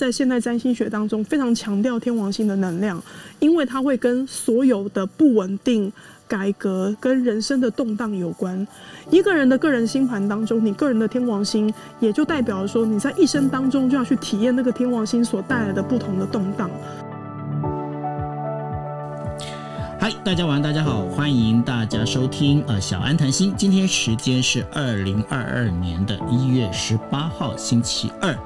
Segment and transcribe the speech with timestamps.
[0.00, 3.00] 在现代占星学当中非常强调天王星的能量，
[3.38, 5.92] 因为它会跟所有的不稳定、
[6.26, 8.66] 改革跟人生的动荡有关。
[9.08, 16.68] 一个人的个人星盘当中，你个人的天王星也就代表说你在一生当中就要去体验那个天王星所带来的不同的动荡。
[20.00, 23.54] 嗨，大家晚安，大家好，欢迎大家收听呃小安谈心。
[23.56, 28.36] 今天时间是二零二二年的一月十八号星期二，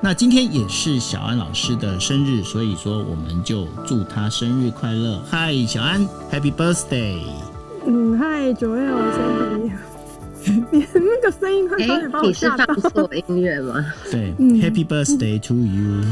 [0.00, 5.20] 那今天也是小安老师的生日，所以说我们就祝他生日快乐。
[5.28, 7.22] 嗨，小安，Happy Birthday！
[7.84, 12.64] 嗯，嗨，九月我生日， 你那个声音，他差点把我吓到。
[12.74, 13.84] 你是放错音乐吗？
[14.08, 16.04] 对、嗯、，Happy Birthday to you。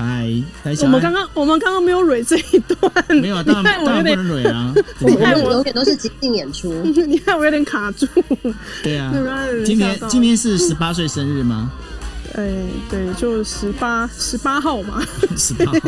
[0.00, 2.90] 嗨，我们刚刚我们刚刚没有蕊这一段，
[3.20, 4.72] 没有，当然当然不能蕊啊！
[5.00, 8.06] 你看我永远都是即兴演出， 你看我有点卡住。
[8.82, 9.12] 对啊，
[9.64, 11.70] 今年今年是十八岁生日吗？
[12.34, 15.02] 哎、欸，对，就十八十八号嘛，
[15.36, 15.78] 十八号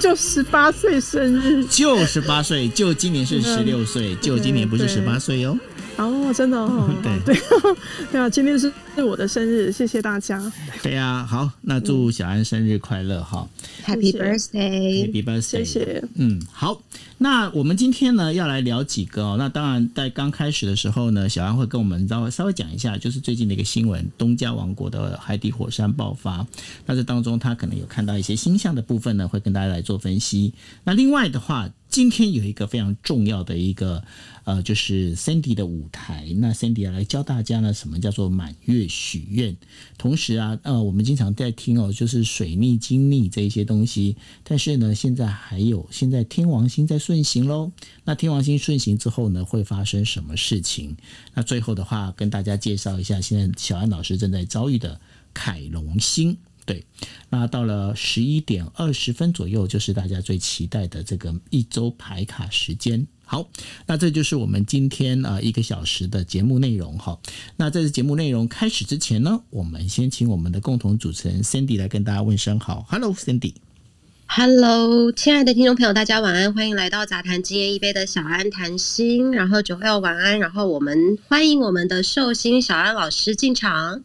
[0.00, 5.56] 就十八岁生日，就十八岁，就今年是十六岁，就今年不是十八岁哟。
[5.98, 7.42] 哦，真的哦， 对对
[8.10, 10.52] 对啊，今天是是我的生日，谢谢大家。
[10.82, 13.48] 对啊，好，那祝小安生日快乐哈
[13.84, 16.02] ，Happy Birthday，Happy Birthday，谢谢。
[16.14, 16.80] 嗯，好，
[17.18, 19.36] 那我们今天呢要来聊几个哦。
[19.38, 26.46] 那当然，在刚开始的时候呢，小安会跟我们稍微稍微讲一下，就是最近的一个新闻，东加王国的海底火山爆发。
[26.86, 30.52] 那这当中他可能有看到一些星象的部分呢，会跟大家来做分析。
[30.84, 34.02] 那另外的话，今天有一个非常重要的一个。
[34.44, 39.56] 呃，就是 Sandy 的舞台，那 Sandy 要来教大家呢，什么叫做满月许愿。
[39.96, 44.16] 同时啊，呃，我们经常在听哦，就是水逆、金逆这一些东西。
[44.42, 47.70] 但是呢，现在还有现在天王星在顺行喽。
[48.02, 50.96] 那天王星顺行之后呢，会发生什么事情？
[51.34, 55.00] 那最后的话，跟大家介绍一下，现在小安老师正在遭遇的
[55.32, 56.36] 凯龙星。
[56.64, 56.84] 对，
[57.30, 63.06] 那到了十一点二十分左右，就是大家最期待的这个一周排卡时间。
[63.24, 63.48] 好，
[63.86, 67.18] 那这就是我们今天呃一个小时的节目内容哈。
[67.56, 72.86] 那在这节目内容开始之前呢，我们先请我们的共同主持人 Cindy 来跟大家问声好。
[72.88, 73.54] Hello，Cindy。
[74.26, 79.32] Hello，亲爱的听众朋友，大家晚安，欢迎来到杂谈今夜一杯的小安谈心。
[79.32, 84.02] 然后九六晚安，然后我们欢迎我们的寿星小安老师进场。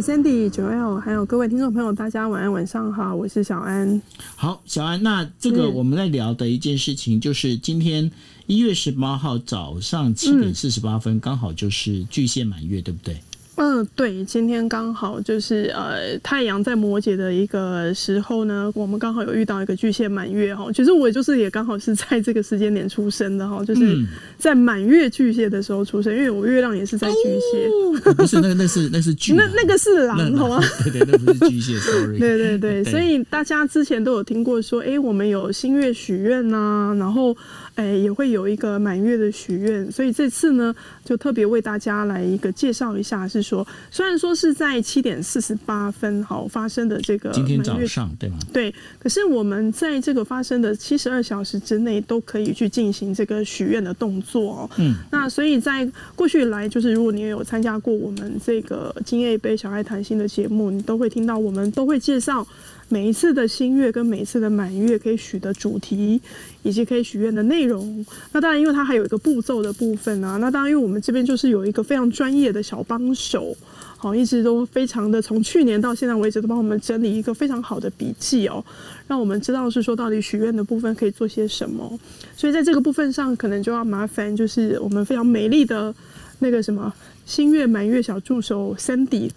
[0.00, 4.00] Sandy、Joel，还有各位听众朋友，大家晚安，晚上好，我是小安。
[4.34, 8.10] 好，小安，那这个我们在聊的一件事情，就是今天
[8.46, 13.16] 一月十八号早上七点四十八分，刚好就是巨蟹满月，对不对？
[13.56, 20.70] 嗯，对，今天刚好就是呃，太阳在摩羯的一个时候呢，我们刚好有遇到一个巨蟹满月哈。
[20.74, 24.04] 其实我就是也刚好是在这个时间点出生的哈，就是
[24.36, 27.66] 在满月巨蟹的时候出生，因为我月亮也是在巨蟹。
[28.04, 30.60] 哦、不是那个，那是那是巨， 那那个是狼，好吗？
[30.84, 32.18] 对对，那不是巨蟹， sorry。
[32.18, 37.34] 对对对，所以大家之前都有听过说，哎，我们有新月许愿呐，然后。
[37.76, 48.38] 哎，也会有一个满月的许愿，所以这次呢，就特别为大家来一个介绍一下，是说，虽然说是在七点四十八分好发生的这个今天早上对吗？
[48.52, 54.70] 对，可是我们在这个发生的七十二小时之内，都可以去进行这个许愿的动作哦。
[54.78, 62.46] 嗯，那所以在过去以来，就是如果你有参加过我们这个今夜一杯小爱谈心的节目，你都会听到我们都会介绍。
[62.88, 66.20] 每一次的新月跟每一次的满月可以许的主题，
[66.62, 68.04] 以及可以许愿的内容。
[68.32, 70.36] 那当然，因为它还有一个步骤的部分啊。
[70.36, 73.56] 那当然，因为我们这边就是有一个非常专业的小帮手，
[73.96, 78.64] 好，一直都非常的从去年到现在为止都帮我们整理一个非常好的笔记哦，
[79.08, 81.98] 让我们知道是说到底许愿的部分可以做些什么。
[82.36, 85.92] 所以在这个部分上，可能就要麻烦就是我们非常美丽的
[86.38, 86.94] 那个什么
[87.24, 89.28] 新月满月小助手 Sandy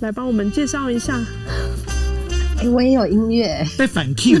[0.00, 1.22] 来帮我们介绍一下。
[2.58, 4.40] 哎、欸，我也有音乐，被反 Q，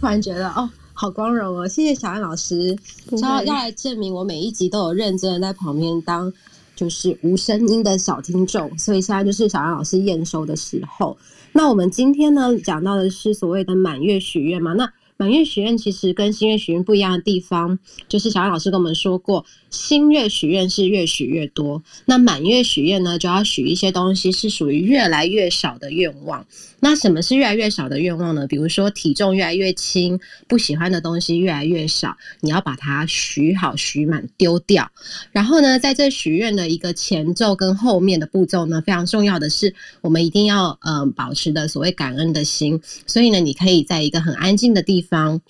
[0.00, 1.68] 突然觉得哦，好光荣哦！
[1.68, 2.76] 谢谢小安老师，
[3.22, 6.32] 要要来证明我每一集都有认真的在旁边当
[6.74, 11.16] 就是无声音的小听众，所以现在就是小安老师验收的时候。
[11.52, 14.72] 那我们今天呢，讲到的是所谓的满月许愿嘛？
[14.72, 17.78] 那满月许愿其实跟新月许愿不一样的地方，
[18.08, 26.44] 就是小安老师跟我们说过，新月许愿是越许越多，那满月许愿呢，就要许一些东西是属于越来越少的愿望。
[26.80, 28.48] 那什么是越来越少的愿望呢？
[28.48, 34.90] 比如说体重越来越轻，不喜欢的东西越来越少，你要把它许好、许满、丢掉。
[35.30, 42.80] 然后呢，在这许愿的一个前奏跟后面的步骤呢，非常重要的是，我们一定要嗯、保持的所谓感恩的心。
[43.06, 45.11] 所以呢，你可以在一个很安静的地方。
[45.16, 45.40] 方。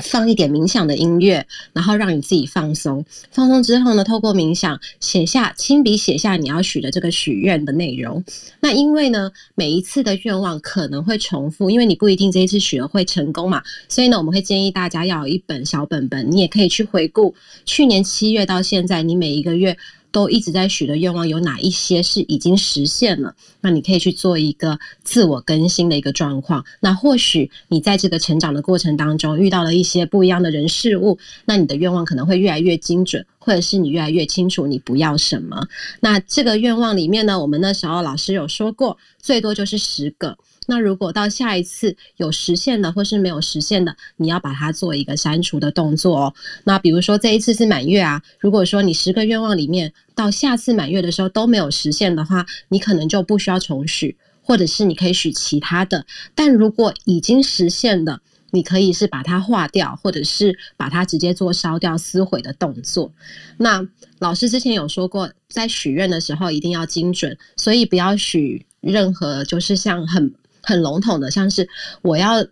[0.00, 3.04] 放一点冥想的音乐，然后让你自己放松。
[3.30, 8.24] 放松之后呢，透过冥想写下，亲笔写下你要许的这个许愿的内容。
[8.60, 13.62] 那因为呢，每一次的愿望可能会重复，因为你不一定这一次许了会成功嘛。
[13.86, 17.34] 所以呢，我们会建议大家要有一本小本本，你也可以去回顾
[17.66, 19.76] 去年七月到现在，你每一个月。
[20.12, 23.34] 都一直在许的愿望有哪一些是已经实现了？
[23.62, 26.64] 那你可以去做一个自我更新的一个状况。
[26.80, 35.66] 那或许你在这个成长的过程当中遇到了一些不一样的人事物，那你的愿望可能会越来越精准，或者是你越来越清楚你不要什么。
[36.00, 40.36] 那这个愿望里面呢，我们那时候老师有说过，最多就是十个。
[40.68, 46.34] 那如果到下一次有实现的或是没有实现的，你要把它做一个删除的动作哦。
[46.62, 56.06] 那比如说这一次是满月啊，如果说你十个愿望里面到下次满月的时候都没有实现的话，你可能就不需要重许，或者是你可以许其他的。
[56.34, 58.20] 但如果已经实现的，
[58.50, 63.12] 你可以是把它划掉，或者是把它直接做烧掉、撕毁的动作。
[63.58, 63.86] 那
[64.18, 70.34] 老师之前有说过，在许愿的时候一定要精准，所以不要许任何就是像很。
[70.64, 71.68] 很笼统的，像是
[72.02, 72.46] 我要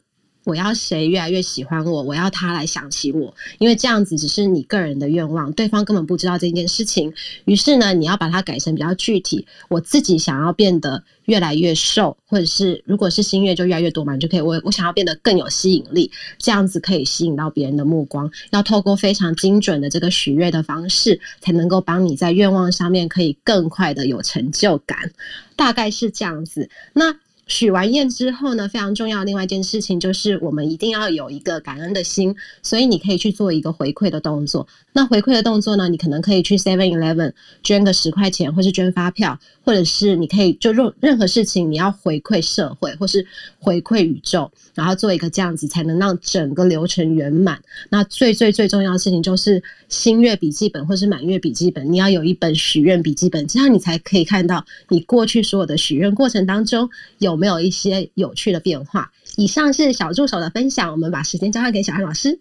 [0.45, 7.13] 我要谁越来越喜欢我，我要他来想起我，因为这样子只是你个人的愿望，对方根本不知道这件事情。
[7.45, 18.31] 于是呢，你要把它改成比较具体，我自己想要变得越来越瘦，或者是如果是新月就越来越多嘛，你就可以我我想要变得更有吸引力，这样子可以吸引到别人的目光。
[18.51, 25.13] 要透过非常精准的这个许愿的方式，才能够帮你在愿望上面可以更快的有成就感，
[25.55, 26.71] 大概是这样子。
[26.95, 27.17] 那。
[27.51, 34.69] 许完愿之后呢，非常重要另外一件事情就是，我们一定要有一个感恩的心，所以你可以去做一个回馈的动作。
[34.93, 37.33] 那回馈的动作呢，你可能可以去 Seven Eleven
[37.65, 43.27] 捐个十块钱，或是捐发票，或者是你可以就任任何事情，你要回馈社会或是
[43.59, 47.61] 回馈宇宙，然后做一个这样子，才能让整个流程圆满。
[47.89, 56.89] 那最最最重要的事情就是新月笔记本或是满月笔记本，你要有一本许愿笔记本，这样你才可以看到你过去所有的许愿过程当中
[57.19, 59.11] 有没有一些有趣的变化？
[59.39, 62.39] 以上是小助手的分享，我们把时间交换给小安老师。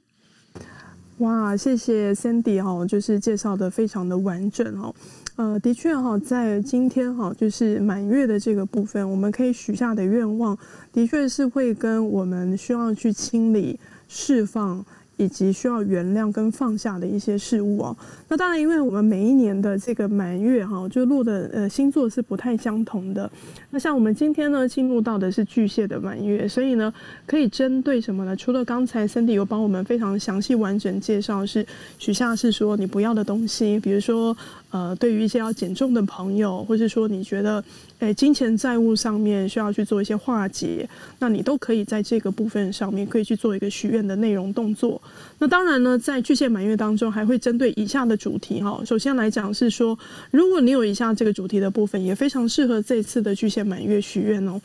[1.20, 4.94] 哇，谢谢 Sandy 哈，就是介绍的非常的完整哈。
[5.38, 10.58] 呃，的确哈，在今天哈，就是满月的这个部分，我们可以许下的愿望，
[10.92, 13.80] 的确是会跟我们需要去清理、
[14.10, 14.86] 释放。
[15.20, 17.98] 以及需要原谅跟放下的一些事物哦。
[18.30, 23.30] 那当然，因为我们每一年的这个满月哈，就落的呃星座是不太相同的。
[23.70, 26.92] 那像我们今天呢，进入到的是巨蟹的满月，所以呢，
[27.28, 28.34] 可以针对什么呢？
[28.34, 31.66] 除了刚才 Cindy 有帮我们非常详细完整介绍，是
[31.98, 34.36] 许下是说你不要的东西，比如说
[34.72, 37.62] 呃，对于一些要减重的朋友，或是说你觉得。
[38.00, 40.88] 诶，金钱债务上面需要去做一些化解，
[41.20, 45.02] 那你都可以在这个部分上面可以去做一个许愿的内容动作。
[45.38, 48.82] 那当然呢，在巨蟹满月当中，还会针对以下的主题哈。
[48.86, 49.98] 首先来讲是说，
[50.32, 54.60] 如果你有以下这个主题的部分，也非常适合这次的巨蟹满月许愿哦。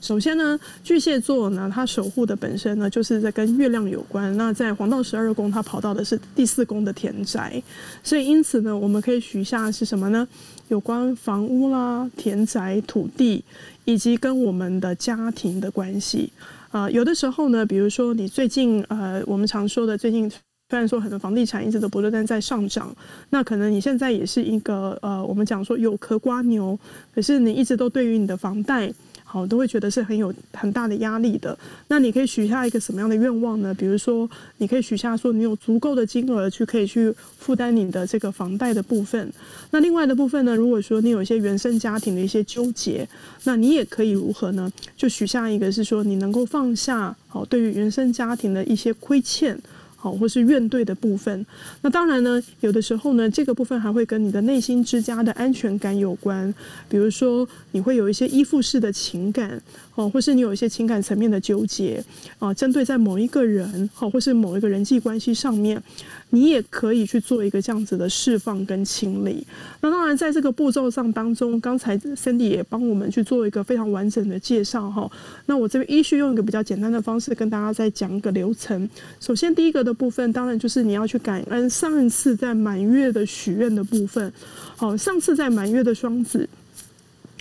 [0.00, 4.34] 首先呢，巨蟹座呢，它守护的本身呢，就是在跟月亮有关。
[4.36, 7.62] 那在黄道十二宫，它跑到的是第四宫的田宅，
[8.02, 10.26] 所以因此呢，我们可以许下是什么呢？
[10.68, 13.42] 有关房屋啦、田宅、土地，
[13.84, 16.30] 以及跟我们的家庭的关系。
[16.70, 22.94] 啊、呃，有的时候呢，比如说你最近呃，我们常说的最近，虽然说很多房地产一直都不断在上涨，
[23.30, 26.78] 那可能你现在也是一个呃，我们讲说有壳瓜牛，
[27.14, 28.92] 可是你一直都对于你的房贷。
[29.30, 31.56] 好，都会觉得是很有很大的压力的。
[31.88, 33.74] 那你可以许下一个什么样的愿望呢？
[33.74, 39.30] 比如说，你可以许下说，你有足够的金额去可以去负担你的这个房贷的部分。
[39.70, 43.06] 那另外的部分呢，如果说你有一些原生家庭的一些纠结，
[43.44, 44.72] 那你也可以如何呢？
[44.96, 49.60] 就许下一个是说，你能够放下好，对于原生家庭的一些亏欠。
[50.00, 51.44] 好，或是怨怼的部分。
[51.82, 56.54] 那当然呢，有的时候呢，这个部分还会跟你的内心之家的安全感有关。
[56.88, 59.60] 比如说，你会有一些依附式的情感，
[59.98, 62.02] 哦，或是你有一些情感层面的纠结
[62.38, 65.82] 啊，针对在某一个人，好，或是某一个人际关系上面。
[66.30, 69.46] 你也可以去做一个这样子的释放跟清理。
[69.80, 75.10] 那当然，在这个步骤上当中，刚才 Cindy 也帮我们去做一个非常完整的介绍哈。
[75.46, 78.86] 那我这边依序用一个比较简单的方式跟大家再讲一个流程。
[79.20, 84.30] 首先，第一个的部分，当然就是你要去感恩上一次在满月的许愿的部分。
[84.76, 86.46] 好，上次在满月的双子。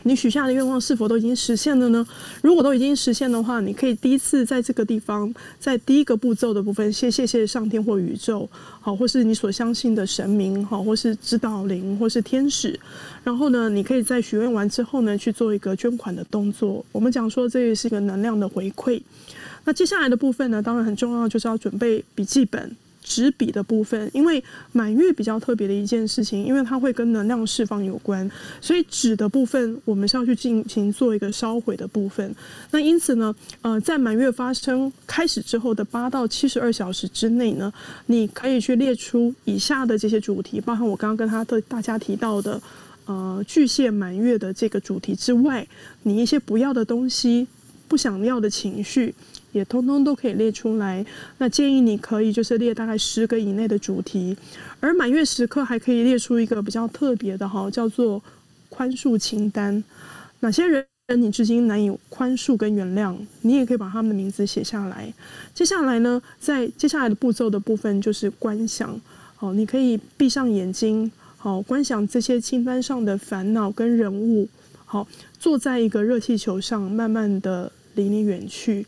[0.08, 2.08] 你许下的愿望是否都已经实现了呢？
[2.42, 8.50] 如果都已经实现的话，你可以第一次在这个地方，在第一个步骤的部分，先谢谢上天或宇宙，
[8.80, 12.80] 好，或是你所相信的神明，好，或是指导灵，或是天使。
[13.24, 16.84] 然后呢，你可以在许愿完之后呢，去做一个捐款的动作。
[16.94, 19.02] 我们讲说，这也是一个能量的回馈。
[19.66, 22.76] 那接下来的部分呢，当然很重要，就是要准备笔记本。
[23.08, 32.36] 纸笔的部分，因为满月比较特别的一件事情，因为它会跟能量释放有关，所以纸的部分我们是要去进行做一个烧毁的部分。
[32.72, 37.72] 那因此呢，呃，在满月发生开始之后的八到七十二小时之内呢，
[38.08, 42.62] 你可以去列出以下的这些主题，包含我刚刚跟他的大家提到的，
[43.06, 45.66] 呃，巨蟹满月的这个主题之外，
[46.04, 47.48] 你一些不要的东西，
[47.88, 49.16] 不想要的情绪。
[49.52, 51.06] 也通通都可以列出来。
[51.38, 54.36] 那建议你可以就是列大概十个以内的主题，
[54.80, 58.22] 而满月时刻还可以列出一个比较特别的哈，叫做
[58.70, 59.84] 宽恕清单。
[60.42, 60.86] 哪些人
[61.20, 65.14] 你至今难以宽恕跟原谅，你也可以把他们的名字写下来。
[65.54, 69.00] 接下来呢，在接下来的步骤的部分就是观想。
[69.36, 74.50] 好，你可以闭上眼睛，好，观想这些清单上的烦恼跟人物，
[74.84, 75.08] 好，
[75.40, 78.86] 坐在一个热气球上，慢慢的离你远去。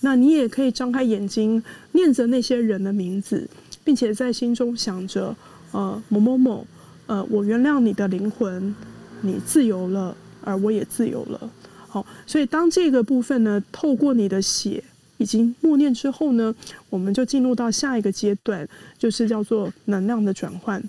[0.00, 1.62] 那你也可以张开眼睛，
[1.92, 3.48] 念着那些人的名字，
[3.82, 5.34] 并且在心中想着，
[5.72, 6.66] 呃，某某某，
[7.06, 8.74] 呃，我原谅你的灵魂，
[9.22, 11.50] 你自由了，而我也自由了。
[11.88, 14.84] 好，所以当这个部分呢，透过你的血
[15.16, 16.54] 已经默念之后呢，
[16.90, 20.82] 我们就进入到下一个阶段，就是叫做能量的转换。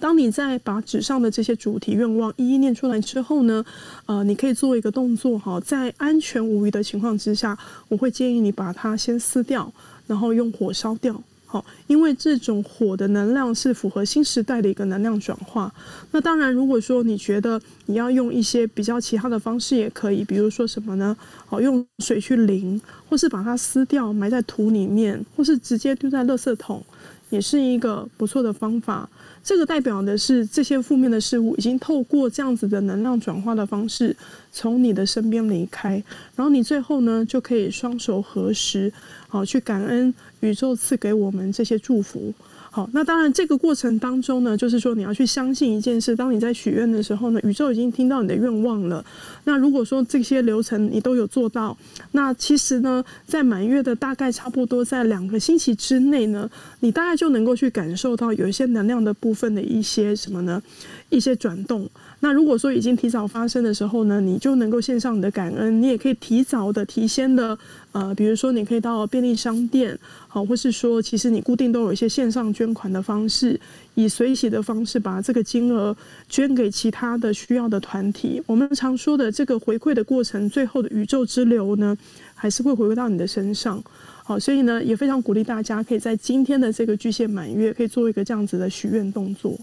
[0.00, 3.64] 当你在把纸上的这些主题愿望一一念出来之后呢，
[4.06, 9.72] 呃，你可以做一个动作哈，在安全无虞的情况之下，我会建议你把它先撕掉，
[10.06, 15.72] 然后用火烧掉，好，因为这种火的能量是符合新时代的一个能量转化。
[16.12, 21.16] 那当然，如果说你觉得你要用一些比较其他的方式也可以，比如说什么呢？
[21.46, 26.82] 好，用水去淋，或是把它撕掉埋在土里面，或是直接丢在垃圾桶，
[27.30, 29.08] 也是一个不错的方法。
[29.44, 34.14] 这个代表的是这些负面的事物已经透过这样子的能量转化的方式
[34.52, 36.02] 从你的身边离开，
[36.36, 38.92] 然后你最后呢就可以双手合十，
[39.26, 42.34] 好，去感恩宇宙赐给我们这些祝福。
[42.70, 49.04] 好，那当然，这个过程当中呢，就是说你要去相信一件事：当你在许愿的时候呢，宇宙已经听到你的愿望了。
[49.44, 51.76] 那如果说这些流程你都有做到，
[52.12, 56.48] 那其实呢，在满月的大概差不多在两个星期之内呢，
[56.80, 60.62] 你大概就能够去感受到有一些能量的部分的一些什么呢？
[61.08, 61.88] 一些转动。
[62.20, 65.80] 那如果说已经提早发生的时候呢，你就能够献上你的感恩。
[65.80, 67.56] 你也可以提早的、提前的，
[67.92, 69.96] 呃，比如说你可以到便利商店，
[70.26, 73.58] 好，或是说其实你固定都有一些线上捐款的方式，
[73.94, 75.96] 以随喜的方式把这个金额
[76.28, 78.42] 捐给其他的需要的团体。
[78.46, 81.96] 我们常说的这个回馈的过程，最后的宇宙之流呢，
[82.34, 83.80] 还是会回归到你的身上。
[84.24, 89.56] 好，所以呢，也非常鼓励大家可以在今天的这个巨蟹满月，可以做一个这样子的许愿动作。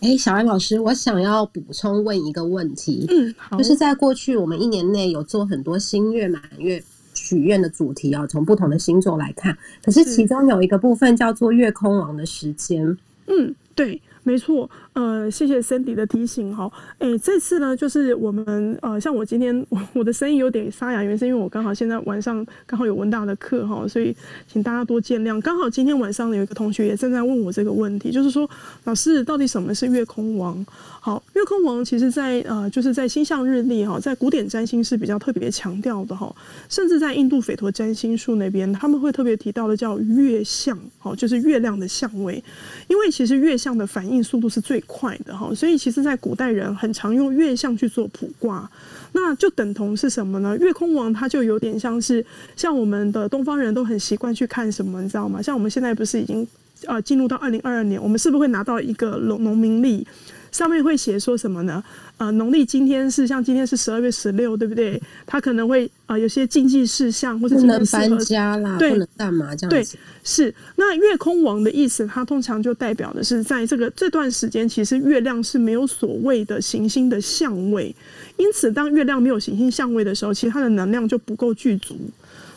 [0.00, 6.82] 哎，小安老师，我想要补充问一个问题，嗯，就是在过去我们一年内有做很多新月满月
[7.14, 14.00] 许愿的主题啊，从不同的星座来看，可是其中有一个部分叫做月空王的时间，嗯，对。
[14.28, 16.70] 没错，呃，谢谢 Sandy 的提醒哈。
[16.98, 24.14] 哎，这次呢，就是我们呃，像我今天我 我的声音有点沙哑，原因是因为我刚好现在晚上刚好有文大的课哈，所以
[24.46, 25.40] 请大家多见谅。
[25.40, 28.46] 刚好今天晚上有一个同学也正在问我这个问题，就是说
[28.84, 30.62] 老师到底什么是月空王？
[31.08, 36.30] 好，月空王其实在呃，就是在星象日历哈，在古典占星是比较特别强调的哈，
[36.68, 42.44] 甚至在印度斐陀占星术那边，他们会特别提到的叫月相，好，就是月亮的相位，
[42.88, 48.70] 因为其实月相的反应速度是最快的哈，所以其实在古代人很常用月相去做卜卦，
[49.12, 50.54] 那就等同是什么呢？
[50.58, 52.22] 月空王它就有点像是
[52.54, 55.40] 像我们的东方人都很习惯去看什么，你知道吗？
[55.40, 56.46] 像我们现在不是已经
[56.84, 60.06] 呃进入到二零二二年，我们是不是会拿到一个农农民历？
[60.50, 61.82] 上面会写说什么呢？
[62.16, 65.00] 呃，农历今天是像今天是十二月十六，对不对？
[65.24, 69.94] 他可能会呃有些禁忌事项，或者不能搬家啦，对，不能干嘛这样子？
[69.94, 70.52] 对，是。
[70.76, 77.94] 那月空王的意思，它通常就代表的是在这个这段时间，其实月亮是没有所谓的行星的相位，
[78.36, 81.96] 因此当月亮没有行星相位的时候，其实它的能量就不够具足。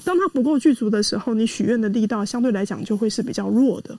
[0.04, 3.96] 当它不够具足的时候，你许愿的力道相对来讲就会是比较弱的。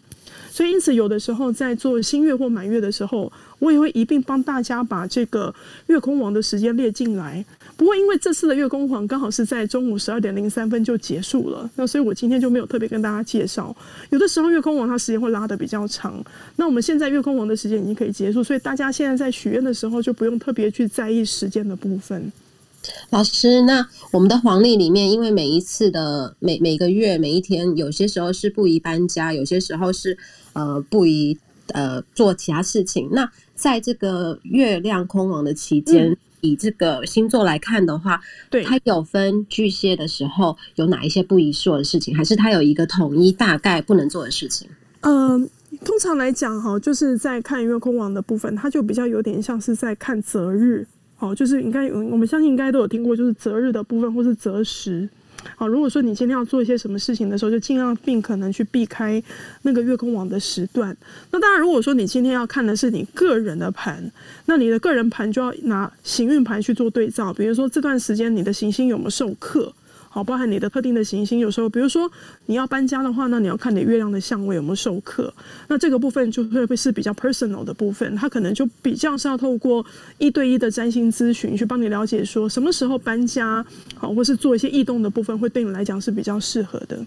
[0.52, 5.52] 所以因此有的时候在做新月或满月的时候，我也会一并帮大家把这个
[5.86, 7.42] 月空王的时间列进来。
[7.74, 13.74] 不过因为这次的月空王刚好是在中午十二点零三分就结束了，那所以我今天就没有特别跟大家介绍。
[14.10, 16.22] 有的时候月空王它时间会拉得比较长，
[16.56, 22.30] 那我们现在月空王的时间已经可以结束，所以大家现在在许愿的时候就不用特别去在意时间的部分。
[23.10, 30.16] 老师，那我们的黄历里面，因为每一次的每每个月每一天，有些时候是不宜搬家，有些时候是
[30.52, 33.08] 呃不宜呃做其他事情。
[33.12, 38.20] 那在这个月亮空亡的期间，嗯、以这个星座来看的话，
[38.50, 44.68] 对，它有分巨蟹的时候有哪一些不宜做的事情，还是它有一个统一大概不能做的事情？
[45.02, 45.48] 嗯，
[45.84, 50.86] 通常来讲哈，就是在看月空亡的部分，它就比较有点像是在看择日。
[51.22, 55.08] 哦，就是应该我们相信应该都有听过，就是择日的部分或是择时。
[55.56, 59.22] 好，如果说你今天要做一些什么事情的时候，就尽量尽可能去避开
[59.62, 60.96] 那个月空网的时段。
[61.30, 64.02] 那当然，如果说你今天要看的是你个人的盘，
[64.46, 69.72] 那你的个人盘就要拿行运盘去做对照，比如说这段时间你的行星有没有受克。
[70.14, 72.12] 好，包含你的特定的行星，有时候，比如说
[72.44, 75.32] 你要搬家的话，那你要看你月亮的相位有没有受克，
[75.68, 79.82] 那这个部分就会会是比较 personal 的部分，它可能就比较是要透过
[80.18, 83.64] 一对一的占星咨询去帮你了解说什么时候搬家，
[83.96, 86.98] 好，或是做一些异动的部分，会对你来讲是比较适合的。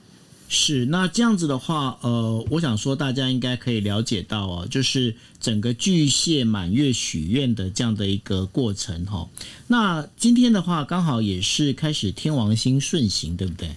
[0.47, 9.27] 是，那这样子的话，呃，我想说大家应该可以了解到哦，就是整个巨蟹满月许愿的这样的一个过程哈。
[9.67, 13.71] 那今天的话，刚好也是开始天王星顺行，对不对？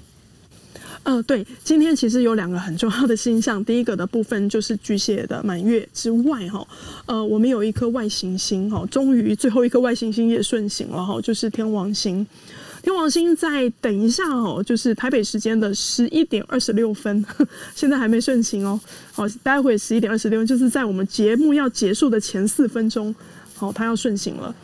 [1.05, 6.69] 呃，对，今天其实有两个很重要的星象，第一个的部分就是巨蟹的满月之外哈，
[7.07, 12.27] 呃，我们有一颗外行星哈，终于最后一颗外行星也顺行了哈，就是天王星。
[12.83, 17.25] 天王星在等一下哦，就是台北时间的十一点二十六分，
[17.75, 18.81] 现在还没顺行哦。
[19.13, 23.15] 好，待会十一点二十六，就是在我们节目要结束的前四分钟，
[23.55, 24.55] 好，它要顺行了。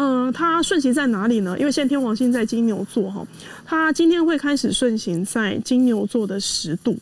[0.00, 1.56] 嗯、它顺行在哪里呢？
[1.58, 3.26] 因为现在天王星在金牛座哈，
[3.64, 6.96] 它今天会开始顺行在金牛座的十度。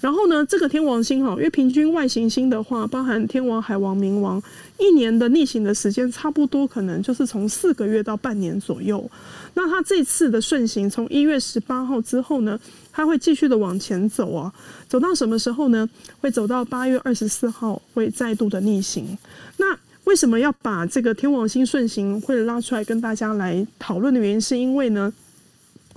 [0.00, 4.42] 然后呢，这个天王星哈，因为平均外行星的话，包含天王、海王、冥王，
[4.78, 9.10] 一年的逆行的时间差不多，可能就是从四个月到半年左右。
[9.54, 12.58] 那它这次的顺行，从一月十八号之后呢，
[12.92, 14.52] 它会继续的往前走啊，
[14.88, 15.88] 走到什么时候呢？
[16.20, 19.18] 会走到八月二十四号，会再度的逆行。
[19.56, 25.12] 那为什么要把这个天王星顺行会拉出来跟大家来讨论的原因，是因为呢，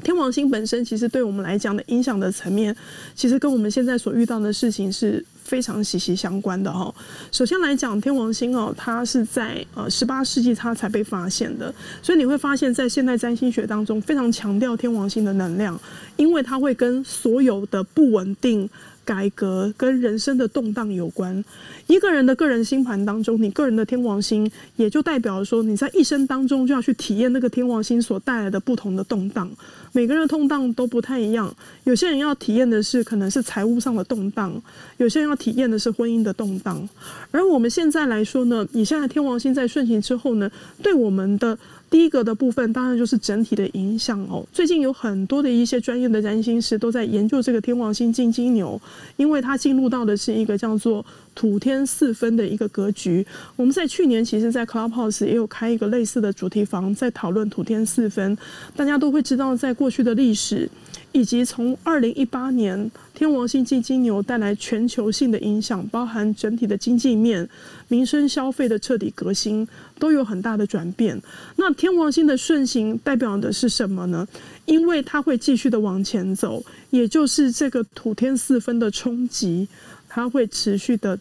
[0.03, 2.75] 天王星本身其实对我们来讲的影响的层面，
[3.15, 6.93] 其实跟我们现在所遇到的事情是非常息息相关的哈。
[7.31, 15.79] 首先来讲，天王星哦，它是在呃十八世纪它才被发现的，所以你会发现在现代占星学当中非常强调天王星的能量，
[16.15, 18.69] 因为它会跟所有的不稳定。
[19.03, 21.43] 改革跟人生的动荡有关。
[21.87, 29.49] 一个人的个人星盘当中，你个人的天王星，也就代表说你在一生当中就要去体验那个天王星所带来的不同的动荡。
[29.91, 31.53] 每个人的动荡都不太一样。
[31.83, 34.53] 有些人要体验的是可能是财务上的动荡，
[34.97, 36.87] 有些人要体验的是婚姻的动荡。
[37.31, 40.49] 而我们现在来说呢，你现在天王星在顺行之后呢，
[40.81, 41.57] 对我们的。
[41.91, 44.43] 第一个的部分当然就是整体的影响哦。
[44.53, 48.81] 最近有很多的一些专业的占星师都在研究这个天王星进金牛，
[49.17, 53.25] 因为它进入到的是一个叫做土天四分的一个格局。
[53.57, 58.37] 我们在去年其实，在 Clubhouse 也有开一个类似的主题房，在讨论土天四分。
[58.73, 60.69] 大家都会知道，在过去的历史。
[61.11, 67.47] 以及从二零一八年天王星进金牛带来全球性的影响，包含整体的经济面、
[67.87, 69.67] 民生消费的彻底革新，
[69.99, 71.21] 都有很大的转变。
[71.57, 74.27] 那天王星的顺行代表的是什么呢？
[74.65, 79.67] 因为它会继续的往前走，也就是这个土天四分的冲击，
[80.07, 81.19] 它会持续的。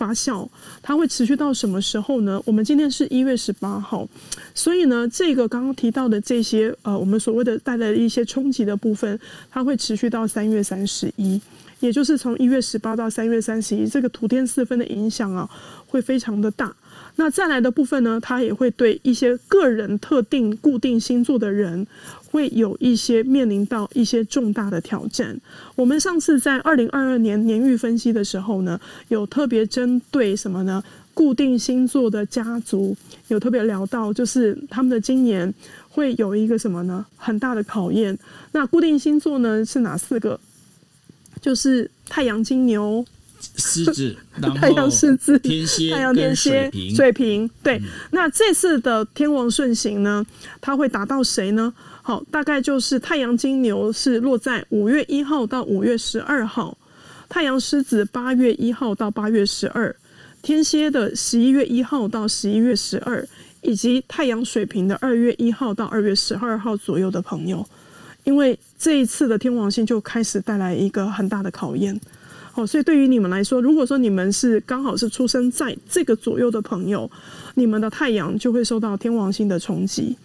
[0.00, 0.48] 发酵，
[0.80, 2.40] 它会持续到什么时候呢？
[2.46, 4.08] 我们今天是一月十八号，
[4.54, 11.38] 所以呢，这个刚刚提到的这些呃，我们所谓的带来的一些冲击的部分，它会持续到三月三十一，
[11.80, 15.46] 也就是从一月十八到三月三十一，这个土天四分的影响啊，
[15.86, 16.74] 会非常的大。
[17.20, 21.86] 那再来的部分呢，它也会对一些个人特定固定星座的人。
[22.30, 25.36] 会有一些面临到一些重大的挑战。
[25.74, 30.80] 我们上次在二零二二年年运分析的时候呢，有特别针对什么呢？
[31.12, 35.52] 固定星座的家族有特别聊到，就是他们的今年
[35.88, 37.04] 会有一个什么呢？
[37.16, 38.16] 很大的考验。
[38.52, 40.38] 那固定星座呢是哪四个？
[41.42, 43.04] 就是太阳金牛、
[43.56, 44.16] 狮子、
[44.56, 47.48] 太阳狮子、天蝎、太阳天蝎、水瓶。
[47.62, 50.24] 对，嗯、那这次的天王顺行呢，
[50.60, 51.72] 它会达到谁呢？
[52.02, 56.76] 好，大概就是太阳金牛是落在五月一号到五月十二号，
[57.28, 59.94] 太阳狮子八月一号到八月十二，
[60.42, 63.26] 天蝎的十一月一号到十一月十二，
[63.60, 67.64] 以及太阳水瓶的二月一号到二月十二号左右的朋友，
[68.24, 72.00] 因为这一次的天王星就开始带来一个很大的考验。
[72.52, 77.10] 好，所以对于你们来说，如果说你们是刚好是出生在这个左右的朋友，
[77.54, 80.16] 你们的太阳就会受到天王星的冲击。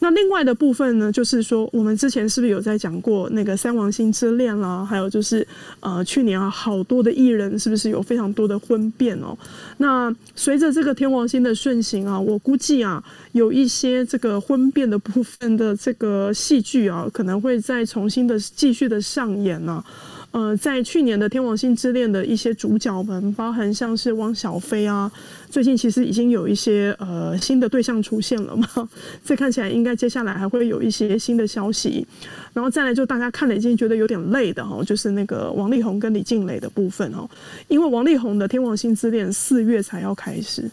[0.00, 4.84] 那另外的部分呢，就是说我们之前是不是有在讲过那个三王星之恋啦？
[4.84, 5.46] 还有就是
[5.80, 9.36] 呃，去年啊，好多的艺人是不是有非常多的婚变哦？
[9.78, 19.84] 那随着这个天王星的顺行啊，我估计啊，有一些这个婚变的部分的这个戏剧啊，可能会再重新的继续的上演呢、啊。
[20.32, 25.10] 呃，在去年的《天王星之恋》的一些主角们，包含像是汪小菲啊，
[25.50, 28.66] 最近其实已经有一些呃新的对象出现了嘛，
[29.22, 32.06] 这看起来应该接下来还会有一些新的消息。
[32.54, 37.28] 然后再来就大家看了已经觉得有点累的哈，就是那个王力宏跟李静蕾的部分哦，
[37.68, 40.70] 因为王力宏的《天王星之恋》四月才要开始。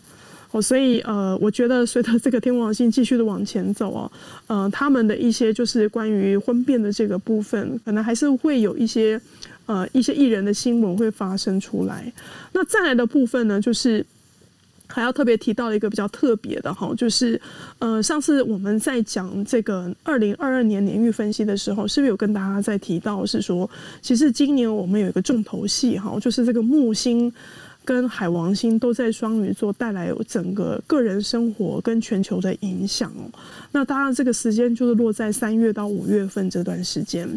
[0.52, 4.12] 哦，所以呃，我觉得随着这个天王星继续的往前走哦，
[4.48, 9.22] 呃，他们的一些就是关于婚变的这个部分，可能还是会有一些
[9.70, 12.12] 呃一些艺人的新闻会发生出来。
[12.54, 14.04] 那再来的部分呢，就是
[14.88, 17.40] 还要特别提到一个比较特别的哈，就是
[17.78, 23.70] 呃，上次我们在讲这个二零二二年年运分析的时候，是不是有跟大家在提到是说，
[24.02, 27.32] 其实今年我们有一个重头戏哈，就是这个木星。
[27.86, 33.26] 跟海王星都在双鱼座，带来整个个人生活跟全球的影响哦。
[33.72, 37.28] 那当然，这个时间就是落在三月到五月份这段时间。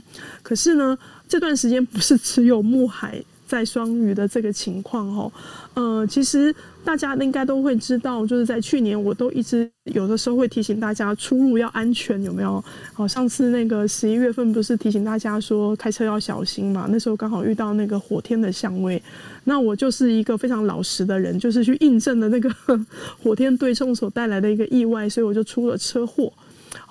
[0.42, 0.99] 可是呢，
[1.33, 3.18] 这段时间不是只有木海。
[3.47, 5.31] 在双鱼的这个情况哦，
[5.75, 12.64] 呃，其实大家应该都会知道，就是在去年我都一直有的时候会提醒大家出入要安全，有没有？
[12.95, 16.87] 好，上次那个十一月份不是提醒大家说开车要小心嘛？
[16.88, 19.03] 那时候刚好遇到那个火天的相位，
[19.45, 22.51] 那我就是一个非常老实的人，就是去印证了那个
[23.23, 26.33] 火天对冲所带来的一个意外，所以我就出了车祸。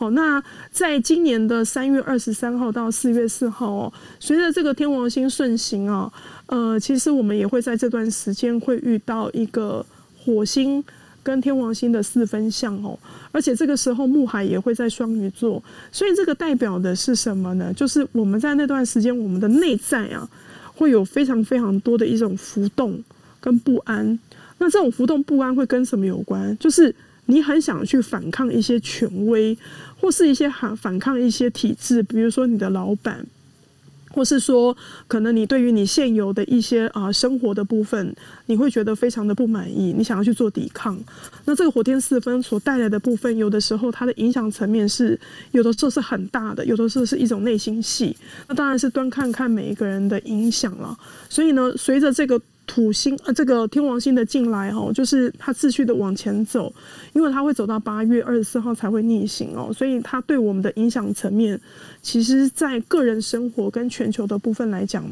[0.02, 6.12] 好，那在今年的三月二十三号到四月四号哦，随着这个天王星顺行啊，
[6.48, 9.86] 呃，其实我们也会在这段时间会遇到一个
[10.18, 10.84] 火星
[11.22, 12.98] 跟天王星的四分相哦，
[13.32, 17.72] 而且这个时候木海也会在双鱼座，所以这个代表的是什么呢？
[17.72, 20.28] 就是我们在那段时间，我们的内在啊，
[20.74, 23.00] 会有非常非常多的一种浮动
[23.40, 24.18] 跟不安。
[24.58, 26.58] 那这种浮动不安会跟什么有关？
[26.58, 26.96] 就是。
[27.32, 29.58] 你很想去反抗一些权威，
[30.02, 33.26] 或是一些反反抗一些体制，比如说你的老板，
[34.10, 34.76] 或是说
[35.08, 38.14] 可能你对于你现有的一些啊生活的部分，
[38.48, 41.00] 你会觉得非常的不满意，你想要去做抵抗。
[41.46, 45.18] 那这个火天四分所带来的部分，有的时候它的影响层面是
[45.52, 48.14] 有的时候是很大的，有的时候是一种内心戏。
[48.50, 50.98] 那当然是端看看每一个人的影响了。
[51.30, 52.42] 所以呢，随着这个。
[52.74, 56.74] 土星呃，这个天王星的进来哦，就是它持续的往前走，
[57.12, 61.60] 因为它会走到八月二十四号才会逆行哦，所以它对我们的影响层面，
[62.02, 65.04] 其实在个人生活跟全球的部分来讲，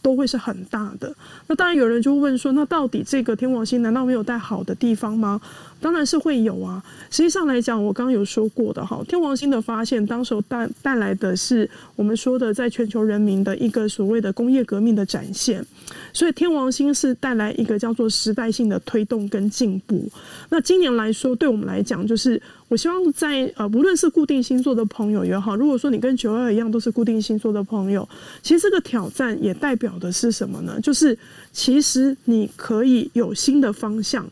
[0.00, 1.12] 都会是很大的。
[1.48, 5.40] 那当然有人就问说，那到底这个天王星难道没有带好的地方吗？
[5.80, 6.82] 当然是会有啊。
[7.10, 15.64] 实际上来讲，我刚刚有说过的哈，天王星的发现，当时候带带来的是我们说的在全球人民的一个所谓的工业革命的展现。
[16.12, 20.08] 所以天王星是带来一个叫做时代性的推动跟进步。
[20.48, 28.08] 那今年来说，对我们来讲，就是我希望在呃，无论是固定星座的朋友也好，如果说你跟九二一样都是固定星座的朋友，
[28.42, 30.80] 其实这个挑战也代表的是什么呢？
[30.80, 31.16] 就是
[31.52, 34.28] 其实你可以有新的方向，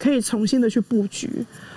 [0.00, 1.30] 可以重新的去布局。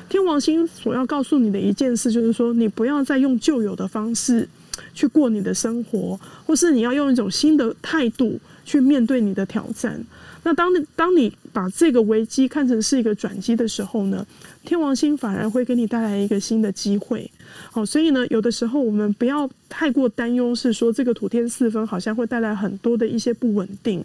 [0.09, 4.49] 天王星所要告诉你的一件事，就是说你不要再用旧有的方式
[4.95, 8.39] 去过你的生活，或是你要用一种新的态度。
[8.65, 10.01] 去面对你的挑战。
[10.43, 14.25] 那当你当你把这个危机看成是一个转机的时候呢，
[14.63, 17.29] 天王星反而会给你带来一个新的机会。
[17.69, 24.01] 好，所以呢，有的时候我们不要太过担忧，是说这个土天四分好像会带来很多的一些不稳定。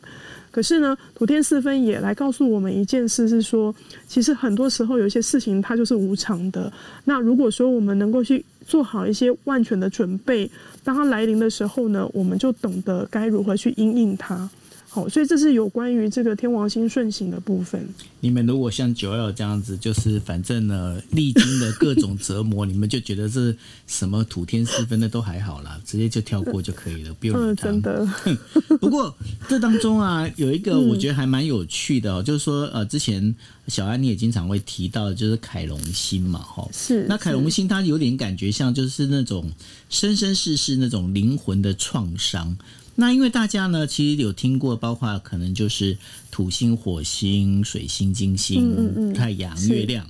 [0.50, 3.74] 可是呢，土天四分也来告诉我们一件事，是说
[4.06, 6.72] 其实很多时候有些事情它就是无常的。
[7.04, 10.50] 那如果说我们能够去做好一些万全的准备，
[10.82, 14.48] 当它来临的时候呢，我们就懂得该如何去应应它。
[14.90, 17.86] 好，所以这是有关于这个天王星顺行的部分。
[18.20, 23.54] 你们如果像九二这样子，就是反正呢，历经了各种折磨，你们就觉得是
[23.86, 27.64] 什么土天四分的都还好啦，直接就跳过就可以了，不用理他。
[27.64, 28.08] 真的。
[28.80, 29.14] 不过
[29.46, 33.34] 这当中啊，有一个我觉得还蛮有趣的哦，就是说呃，之前
[33.66, 36.66] 小安你也经常会提到，就是凯龙星嘛，哈。
[36.72, 37.04] 是。
[37.06, 39.52] 那凯龙星它有点感觉像，就是那种
[39.90, 42.56] 生生世世那种灵魂的创伤。
[43.00, 45.96] 那因为大家呢，其实有听过，包括可能就是
[46.32, 50.04] 土星、火星、水星、金星、嗯嗯、太阳、月亮。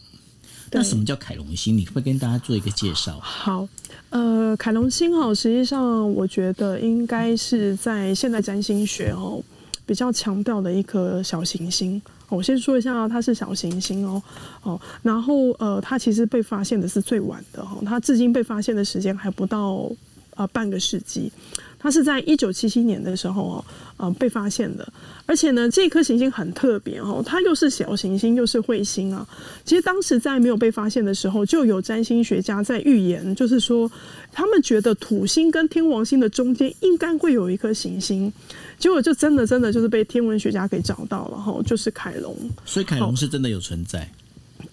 [0.72, 1.76] 那什么叫凯龙星？
[1.76, 3.18] 你会不可以跟大家做一个介绍？
[3.20, 3.68] 好，
[4.08, 9.42] 呃，凯龙星哈，实际上我觉得应该是在现代占星学哦
[9.84, 12.00] 比较强调的一颗小行星。
[12.30, 14.22] 我先说一下，它是小行星哦，
[14.62, 19.90] 哦，然后呃，它其实被发现的是最晚的哈，它至今被发现的时间还不到
[20.36, 21.30] 呃半个世纪。
[21.78, 23.64] 它是在一九七七年的时候哦，
[23.98, 24.86] 呃，被发现的。
[25.26, 29.26] 而且呢，这颗行星很特别哦，它又是小行星，又是彗星啊。
[29.64, 33.90] 其实当时在没有被发现的时候，就有占星学家在预言，就是说
[34.32, 38.32] 他们觉得土星跟天王星的中间应该会有一颗行星。
[38.78, 42.34] 结果就真的真的就是被天文学家给找到了哈，就是凯龙。
[42.64, 44.08] 所以凯龙是真的有存在。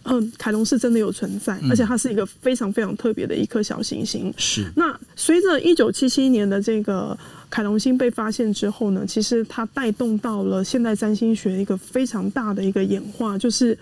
[0.07, 4.31] 嗯，凯龙是真的有存在，而且它是一个非常非常特别的一颗小行星。
[4.37, 4.63] 是。
[4.75, 7.17] 那随着一九七七年的这个
[7.49, 13.75] 凯龙星被发现之后呢，其实它带动到了现代占星学一个非常大的一个演化，就是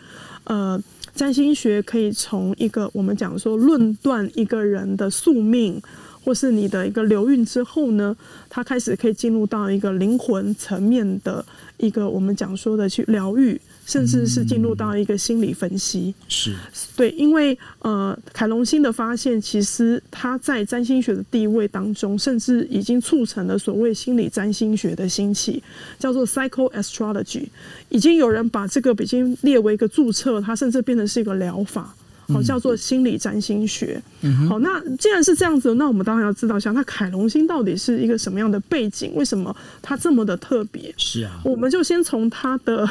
[0.45, 0.81] 呃，
[1.13, 5.81] 占星学可以从一个我们讲说论断一个人的宿命，
[6.23, 8.15] 或是你的一个流运之后呢，
[8.49, 13.59] 它开始可以进入到一个灵魂层面的一个我们讲说的去疗愈。
[13.85, 16.55] 甚至是进入到一个心理分析，是
[16.95, 25.61] 对，因为呃，凯龙星的发现，其实它在占星学的地位当中，甚至已经促成了所谓心理占星学的兴起，
[25.99, 27.45] 叫做 psychoastrology，
[27.89, 31.93] 已经有人把这个已经列为一个注册，它甚至变成是一个疗法，
[32.29, 34.01] 好，叫做心理占星学。
[34.47, 39.11] 好，那既然是这样子，那我们当然要知道一下，那凯龙星到底是一个什么样的背景？
[39.13, 40.93] 为什么它这么的特别？
[40.95, 42.89] 是啊，我们就先从它的。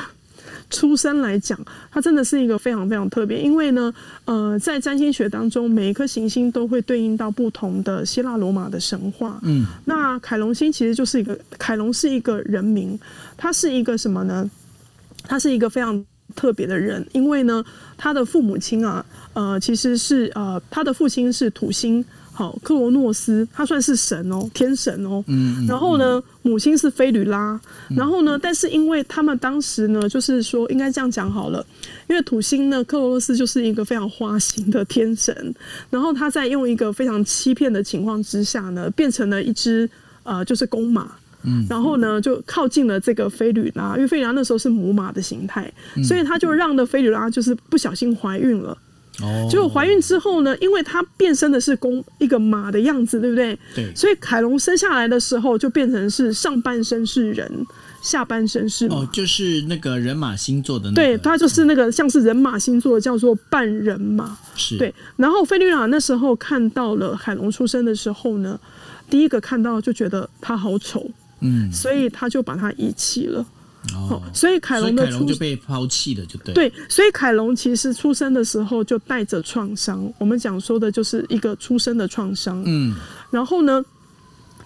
[0.72, 1.56] 出生来讲，
[1.90, 9.38] 它真的是一个非常非常特别，因为呢，呃，在占星学当中，每一颗行星都会对应到不同的希腊罗马的神话。
[9.42, 12.98] 嗯，那凯龙星其实就是一个凯龙是一个人名，
[13.36, 14.50] 他是一个什么呢？
[15.24, 16.04] 他是一个非常
[16.34, 17.62] 特别的人，因为呢，
[17.96, 19.04] 他的父母亲啊，
[19.34, 22.04] 呃，其实是呃，他的父亲是土星。
[22.42, 25.22] 好，克罗诺斯他算是神哦，天神哦。
[25.28, 27.52] 嗯，嗯，然后呢，母亲是菲吕拉。
[27.88, 27.96] 嗯。
[27.96, 31.64] 然后呢，但是因为他们当时呢，就是说应该这样讲好了，
[32.08, 35.54] 因为土星呢，克罗诺斯就是一个非常花心的天神。
[35.88, 39.88] 然后他在用一个非常欺骗的情况之下呢，变成了一只
[40.24, 41.12] 呃，就是公马。
[41.44, 41.64] 嗯。
[41.70, 48.76] 然后呢，就靠近了这个菲吕拉，因为菲吕拉那时候是母马的形态，所以他就让的菲吕拉就是不小心怀孕了。
[49.50, 53.58] 结果怀孕之后呢，因为她变身的是公一个马的样子，对不对？
[53.74, 53.94] 对。
[53.94, 57.66] 所以凯龙生下来的时候就变成是上半身是人，
[58.02, 58.96] 下半身是马。
[58.96, 60.94] 哦，就是那个人马星座的那个。
[60.96, 64.36] 对，他就是那个像是人马星座的，叫做半人马。
[64.56, 64.78] 是。
[64.78, 64.92] 对。
[65.16, 68.58] 然后菲吕拉那时候看到了海龙出生的时候呢，
[69.10, 71.06] 第一个看到就觉得他好丑，
[71.40, 73.44] 嗯，所以他就把他遗弃了。
[73.94, 76.54] 哦，所以凯龙的出就被抛弃了，就对。
[76.54, 80.12] 对，所以凯龙其实出生的时候就带着创伤。
[80.18, 82.62] 我们讲说的就是一个出生的创伤。
[82.64, 82.94] 嗯，
[83.30, 83.84] 然后呢，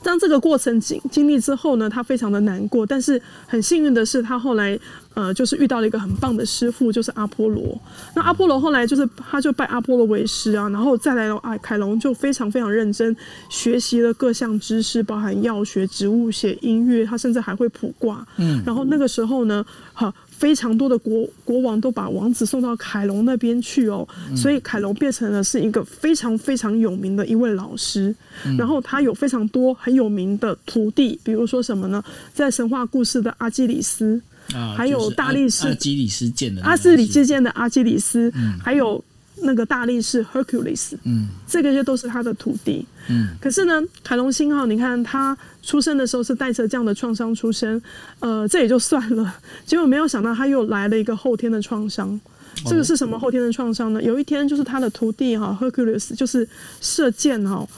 [0.07, 2.87] 当这个过程经经历之后呢，他非常的难过。
[2.87, 4.79] 但是很幸运的是，他后来。
[5.17, 7.75] 呃，就是遇到了一个很棒的师傅，就是阿波罗。
[8.15, 11.37] 那阿波罗后来就是，他就拜阿波罗为师啊，然后再来了。
[11.39, 13.17] 啊，凯龙就非常非常认真
[13.49, 18.23] 学习了各项知识，包含药学、植物学、音乐，他甚至还会卜卦。
[18.37, 19.65] 嗯，然后那个时候呢，
[19.95, 28.15] 哈，非常多的国国王都把王子送到凯龙那边去哦，所以凯龙变成了是一个非常非常有名的一位老师。
[28.59, 32.03] 然后他有非常多很有名的徒弟，比如说什么呢？
[32.35, 34.21] 在神话故事的阿基里斯。
[34.55, 39.03] 啊、还有大力士，阿基里斯剑的阿斯里之间的阿基里斯，嗯，还有
[39.43, 43.29] 那个大力士 Hercules，嗯，这个就都是他的徒弟，嗯。
[43.41, 47.81] 可是呢，凯龙星号，你看他出生的时候是带着这样的创伤出生，
[48.21, 49.35] 呃，这也就算了，
[49.67, 52.19] 结果没有想到他又来了一个后天的创伤。
[52.65, 54.03] 这个是什么后天的创伤呢？
[54.03, 56.49] 有一天就是他的徒弟哈 Hercules 就是
[56.81, 57.69] 射箭哈，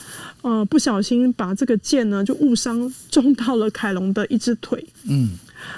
[0.42, 5.30] 呃，不小心把这个箭呢就误伤中到了凯龙的一只腿，嗯。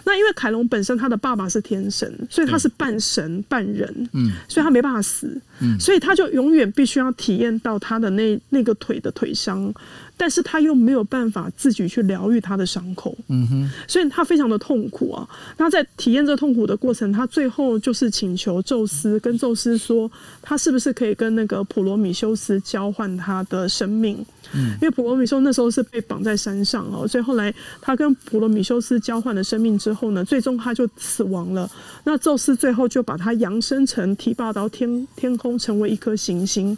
[0.04, 9.72] 那因为凯龙本身他的爸爸是天神，所以他是半神半人，嗯，所以他没办法死，嗯，所以他就永远必须要体验到他的那那个腿的腿伤。
[10.20, 15.26] 但是他又没有办法自己去疗愈他的伤口，嗯哼，所以他非常的痛苦啊。
[15.56, 20.10] 那在体验这痛苦的过程，他最后就是请求宙斯，跟宙斯说，
[20.42, 24.22] 他是不是可以跟那个普罗米修斯交换他的生命？
[24.52, 31.70] 嗯，因为普罗米修那时候是被绑在山上哦，所以后来他跟普罗米修斯交换了生命之后呢，最终他就死亡了。
[32.04, 36.76] 那宙斯最后就把他扬升成提拔到天天空，成为一颗行星。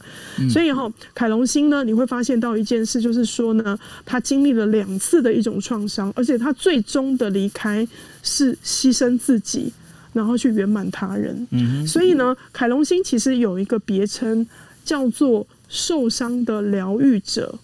[0.49, 3.32] 所以哈，凯龙星呢，你会发现到一件事，就是。
[3.33, 7.87] 说呢，他经历了两次的一种创伤，而且他最终的离开
[8.23, 9.73] 是牺牲自己，
[10.13, 11.47] 然后去圆满他人。
[11.51, 14.47] 嗯，所以呢，凯龙星其实有一个别称
[14.85, 17.59] 叫做受伤的疗愈者，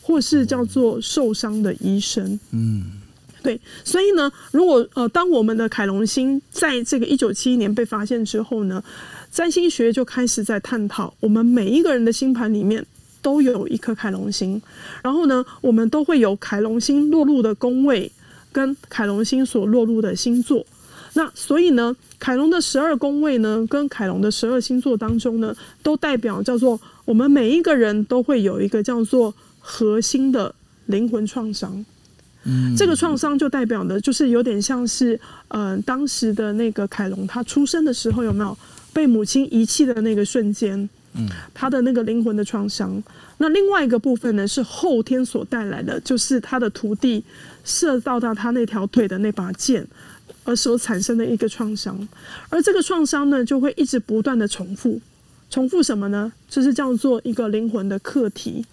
[0.00, 2.38] 或是叫做受伤的医生。
[2.52, 2.84] 嗯，
[3.42, 3.60] 对。
[3.84, 8.82] 所以呢，如果呃，当我们的凯龙星在这个一九七一年被发现之后呢，
[9.32, 12.84] 占星学就开始在探讨，我们每一个人的星盘里面
[13.22, 14.60] 都有一颗凯龙星，
[15.02, 18.10] 然后呢，我们都会有凯龙星落入的宫位
[18.52, 20.64] 跟凯龙星所落入的星座。
[21.14, 30.54] 那所以呢，凯龙的十二宫位呢，跟凯龙的十二星座当中呢，都代表叫做我们每一个人都会有一个叫做核心的
[30.86, 31.84] 灵魂创伤。
[32.44, 38.56] 嗯，这个创伤就代表的，就是有点像是，嗯、呃，当时的那个凯龙他出生的时候有没有？
[38.90, 43.02] 被母亲遗弃的那个瞬间，嗯，他的那个灵魂的创伤。
[43.38, 47.24] 那另外一个部分呢，是后天所带来的，就是他的徒弟
[47.64, 49.86] 射到到他那条腿的那把剑，
[50.44, 52.08] 而所产生的一个创伤。
[52.48, 55.00] 而这个创伤呢，就会一直不断的重复，
[55.50, 56.32] 重复什么呢？
[56.48, 58.64] 就是叫做一个灵魂的课题。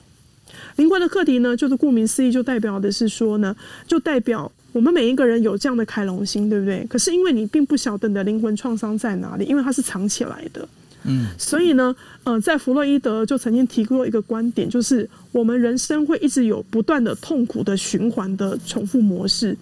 [0.76, 3.56] 灵魂的课题呢，就是顾名思义，就代表的是说呢，
[3.88, 4.52] 就代表。
[4.72, 6.86] 我们每一个人有这样的凯龙星，对不对？
[6.90, 10.68] 可是因为你并不晓得你的灵魂创伤在哪里，因为它是藏起来的。
[11.08, 19.56] 嗯，所以呢，呃，在弗洛伊德就曾经提过一个观点，就是我们人生会一直有不断的痛苦的循环的重复模式。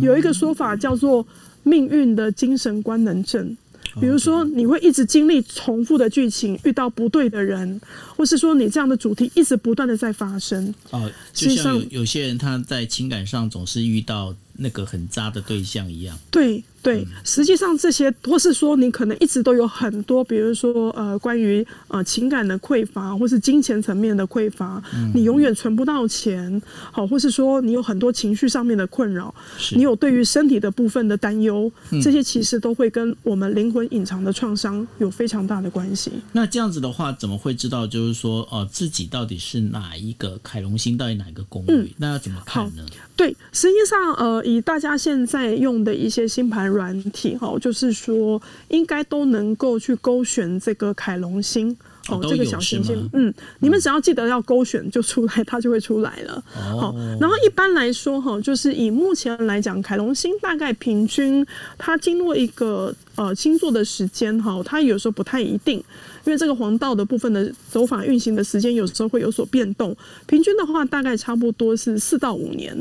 [0.00, 1.26] 有一个说法叫做
[1.62, 3.56] 命运的精神官能症。
[4.00, 7.80] 比如说，你会一直经历重复的剧情，遇到不对的人，
[8.14, 10.72] 或是说你这样的主题一直不断的在发生。
[10.90, 16.16] 哦，就像有有些人他在情感上总是遇到那个很渣的对象一样。
[16.30, 16.62] 对。
[16.80, 26.62] 对，实际上这些，或是说你可能一直都有很多，比如说呃，关于呃情感的匮乏，或是金钱层面的匮乏，嗯、你永远存不到钱，
[26.92, 29.34] 好，或是说你有很多情绪上面的困扰，
[29.72, 36.12] 你有对于身体的部分的担忧，这些其实都会跟我们灵魂隐藏的创伤有非常大的关系。
[36.32, 41.74] 那这样子的话，怎么会知道就是说，哦、呃，自己到底是哪一个凯龙星，到底哪一个宫位？
[41.74, 42.86] 嗯、那要怎么看呢？
[43.16, 46.67] 对，实际上呃，以大家现在用的一些星盘。
[46.68, 51.76] 软体哈，就是说应该都能够去勾选这个凯龙星
[52.08, 56.42] 哦，这个小行星，嗯，你们只要记得要勾选就出来，它就会出来了。
[56.52, 65.76] 好，然后一般来说哈，就是以目前来讲，凯龙星大概平均它经过一个呃星座的时间哈，它有时候不太一定，
[66.24, 69.94] 因为这个黄道的部分的走法运行的时间有时候会有所变动。
[70.26, 72.74] 平均的话，大概差不多是四到五年。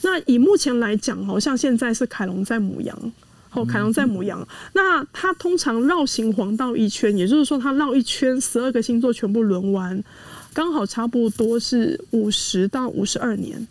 [0.00, 3.12] 那以目前来讲，好像现在是凯龙在母羊。
[3.52, 10.02] 哦，凯龙在母羊，那它通常绕行黄道一圈，也就是说，它绕一圈，十二个星座全部轮完，
[10.54, 13.66] 刚好差不多是五十到五十二年。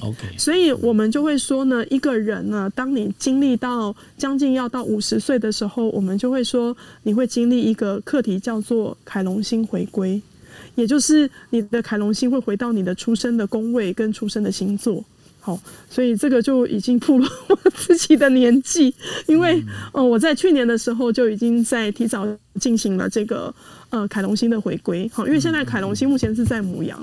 [0.00, 10.22] OK，所以我们就会说呢，一个人呢，当你经历到将近要到五十岁的时候，我们就会说，你会经历一个课题，叫做凯龙星回归，
[10.76, 15.04] 也就是你的凯龙星会回到你的出生的宫位跟出生的星座。
[15.40, 18.94] 好，所以这个就已经暴露我自己的年纪，
[19.26, 22.26] 因为呃，我在去年的时候就已经在提早
[22.60, 23.54] 进行了这个
[23.88, 25.08] 呃凯龙星的回归。
[25.12, 27.02] 好，因为现在凯龙星目前是在母羊，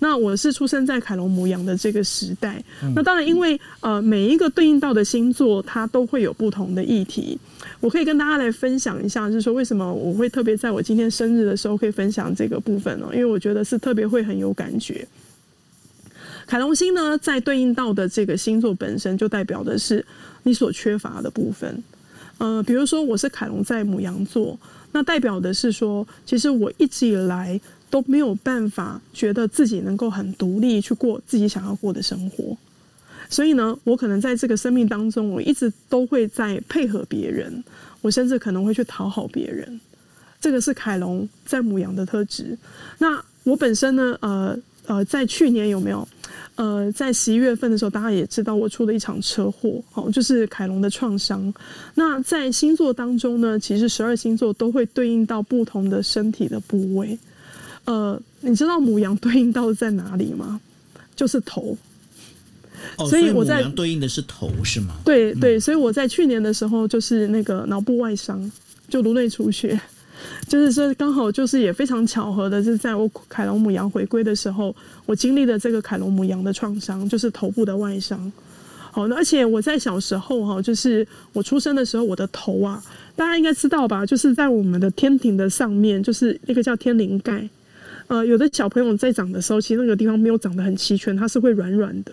[0.00, 2.60] 那我是出生在凯龙母羊的这个时代。
[2.96, 7.38] 那当然，因为呃每一个对应到的星座，它都会有不同的议题。
[7.80, 13.06] 我可以跟大家来分享一下，就是说为什么我会特别在我今天生日的时候可以分享这个部分呢？
[13.12, 15.06] 因为我觉得是特别会很有感觉。
[16.46, 20.04] 凯龙星呢，在对应到的这个星座本身，就代表的是
[20.42, 21.82] 你所缺乏的部分。
[22.38, 24.58] 呃，比如说我是凯龙在母羊座，
[24.92, 32.56] 那代表的是说，其实我一直以来都没有办法觉得自己能够很独立去过自己想要过的生活。
[33.30, 37.64] 所以呢，我可能在这个生命当中，我一直都会在配合别人，
[38.02, 39.80] 我甚至可能会去讨好别人。
[40.40, 42.58] 这个是凯龙在母羊的特质。
[42.98, 44.56] 那我本身呢，呃。
[44.86, 46.06] 呃，在去年有没有？
[46.56, 51.52] 呃，在十一月份的时候，大家也知道我出了一场车祸，好，就是凯龙的创伤。
[51.94, 57.18] 那在星座当中呢，其实十二星座都会对应到不同的身体的部位。
[57.86, 60.60] 呃，你知道母羊对应到在哪里吗？
[61.16, 61.76] 就是头。
[62.98, 64.94] 哦，所以我在对应的是头是吗？
[65.04, 68.50] 对对，所以我在去年的时候就是那个脑部外伤，
[68.88, 69.80] 就颅内出血。
[70.48, 74.74] 就是说，刚好就是也非常巧合的，是在我凯龙母羊回归的时候，
[75.06, 78.32] 我经历了这个凯龙母羊的创伤，就是头部的外伤。
[78.90, 82.80] 好，那而且我在小时候哈，就是我出生的时候，我的头啊，
[83.16, 87.48] 大家应该知道吧，就是在我们的天庭的上面，就是那个叫天灵盖。
[88.06, 92.12] 呃，有的小朋友在长的时候，其实那个地方没有长得很齐全，它是会软软的。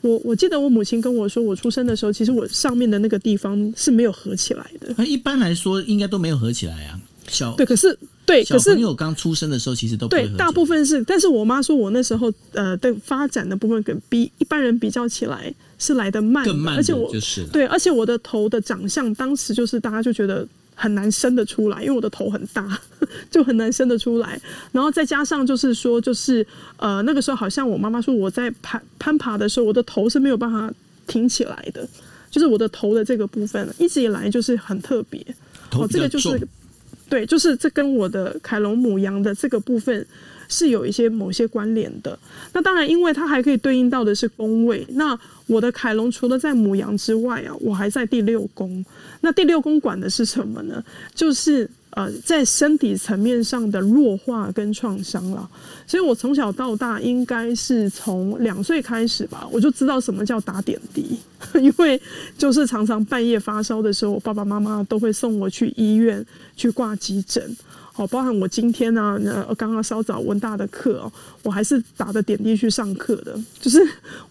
[0.00, 4.94] 我我记得我母亲跟我说，我出生的时候，其实我上面的那个地方是没有合起来的。
[4.96, 6.98] 那一般来说，应该都没有合起来啊。
[7.28, 11.02] 小对，可是对，可是小朋友刚出生的时候，其实都对，大部分是。
[11.04, 20.46] 但是我妈说我那时候呃的发展的部分，跟比一般人比较起来是来的慢，更慢，而且我就是对，而且我的头的长相，当时就是大家就觉得。
[20.78, 22.78] 很难生得出来，因为我的头很大，
[23.32, 24.38] 就很难生得出来。
[24.72, 26.46] 然后再加上就是说，就是
[26.76, 30.70] 呃那个时候好像我妈妈说我在攀攀爬的时候，我的头是没有办法
[31.06, 31.88] 挺起来的，
[32.30, 35.18] 就是我的头的这个部分一直以来就是很特别。
[35.72, 36.46] 哦，这个就是
[37.08, 40.06] 对，就是这跟我的凯龙母羊的这个部分。
[40.48, 42.16] 是有一些某些关联的，
[42.52, 44.86] 那当然，因为它还可以对应到的是宫位。
[44.90, 48.84] 那我的凯龙除了在母羊之外啊，我还在第六宫。
[49.22, 50.80] 那第六宫管的是什么呢？
[51.12, 55.50] 就是呃，在身体层面上的弱化跟创伤了。
[55.86, 61.16] 所以我从小到大，应该是从两岁开始吧，我就知道什么叫打点滴，
[61.60, 62.00] 因为
[62.36, 66.24] 就是常常半夜发烧的时候，我爸爸妈妈都会送我去医院
[66.56, 67.56] 去挂急诊。
[67.96, 71.10] 好，包含我今天呢，呃，刚刚稍早文大的课哦，
[71.42, 73.34] 我还是打着点滴去上课的。
[73.58, 73.80] 就是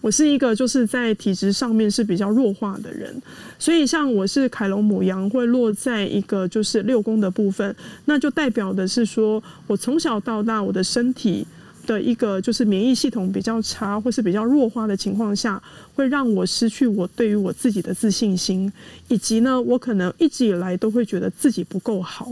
[0.00, 3.12] 我是一个就是在体质上面是比较弱化的人，
[3.58, 11.44] 所以像我是凯龙母羊会落在一个就是六宫的部分，那就代表的是说我从小到大我的身体
[11.88, 15.60] 的一个就是免疫系统比较差或是比较弱化的情况下，
[15.96, 18.72] 会让我失去我对于我自己的自信心，
[19.08, 22.30] 以及呢，我可能一直以来都会觉得自己不够好。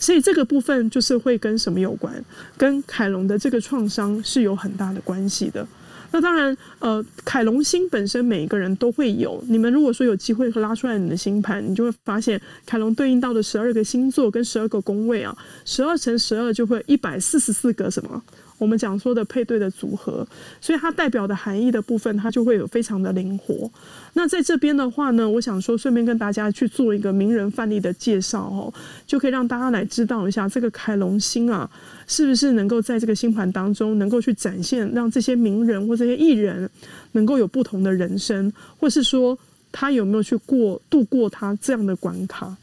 [0.00, 2.12] 所以这个部分就是会跟什么有关？
[2.56, 5.66] 跟凯龙的这个创伤是有很大的关系的。
[6.10, 9.44] 那当然，呃，凯龙星本身每一个人都会有。
[9.46, 15.36] 你们如果说有机会拉出来你的星盘，你就会发现凯龙对应到的十二个星座跟十二个宫位啊，
[15.66, 18.22] 十二乘十二就会一百四十四个什么？
[18.58, 20.26] 我们讲说的配对的组合，
[20.60, 23.70] 所以它代表的含义的部分，它就会有非常的灵活。
[24.14, 28.74] 那在这边的话呢，我想说，顺便跟大家去做一个名人范例的介绍哦，
[29.06, 31.70] 就可以让大家来知道一下这个凯龙星啊，
[32.08, 36.68] 是不是能够在这个星盘当中能够去展现，让这些名人或这些艺人
[37.12, 39.38] 能够有不同的人生，或是说
[39.70, 42.56] 他有没有去过度过他这样的关卡？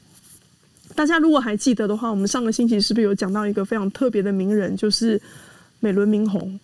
[0.94, 5.22] 大家如果还记得的话，我们上个星期是不是有讲到一个非常特别的名人，就是？
[5.86, 6.60] 美轮明宏，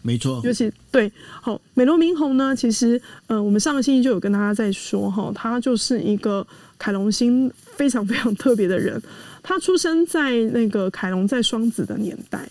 [0.00, 1.10] 没错，尤其对，
[1.42, 6.46] 好，美轮明宏呢，其实，呃，我们上个星期就有跟大家在说，哈，他就是一个
[6.78, 9.02] 凯龙星非常非常特别的人。
[9.42, 12.48] 他出生在那个凯龙在双子的年代，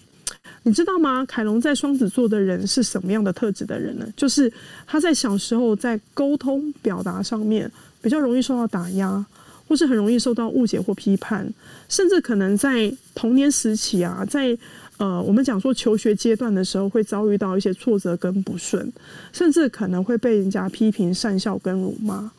[0.63, 1.23] 你知道吗？
[1.25, 4.05] 凯龙在双子座的人是什么样的特质的人呢？
[4.17, 4.51] 就是
[4.85, 9.25] 他在小时候在沟通表达上面比较容易受到打压，
[9.69, 11.49] 或是很容易受到误解或批判，
[11.87, 14.57] 甚至可能在童年时期啊，在
[14.99, 18.91] 呃，我们讲说求学阶段的时候会遭遇到一些挫折跟不顺，
[19.31, 22.29] 甚至可能会被人家批评、讪笑跟辱骂。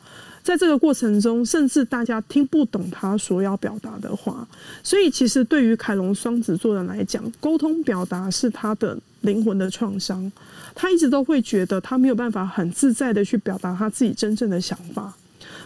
[0.43, 4.47] 在这个过程中，甚至大家听不懂他所要表达的话。
[4.83, 10.31] 所以，其实对于凯龙双子座的人来讲，沟通表达是他的灵魂的创伤。
[10.75, 15.11] 他一直都会觉得他没有办法很自在的去表达他自己真正的想法。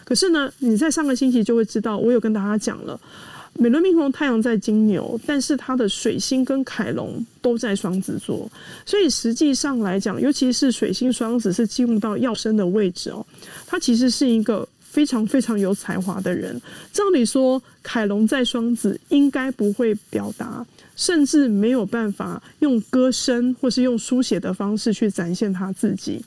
[0.05, 2.99] 可是呢，你在上个星期就会知道，我有跟大家讲了。
[3.57, 8.51] 美轮明宏太阳在金牛，但是他的水星跟凯龙都在双子座，
[8.85, 13.25] 所以实际上来讲，尤其是水星双子是进入到要生的位置哦，
[13.65, 16.61] 他其实是一个非常非常有才华的人。
[16.91, 20.65] 照理说，凯龙在双子应该不会表达，
[20.97, 26.21] 甚至没有办法用歌声或是用书写的方式去展现他自己。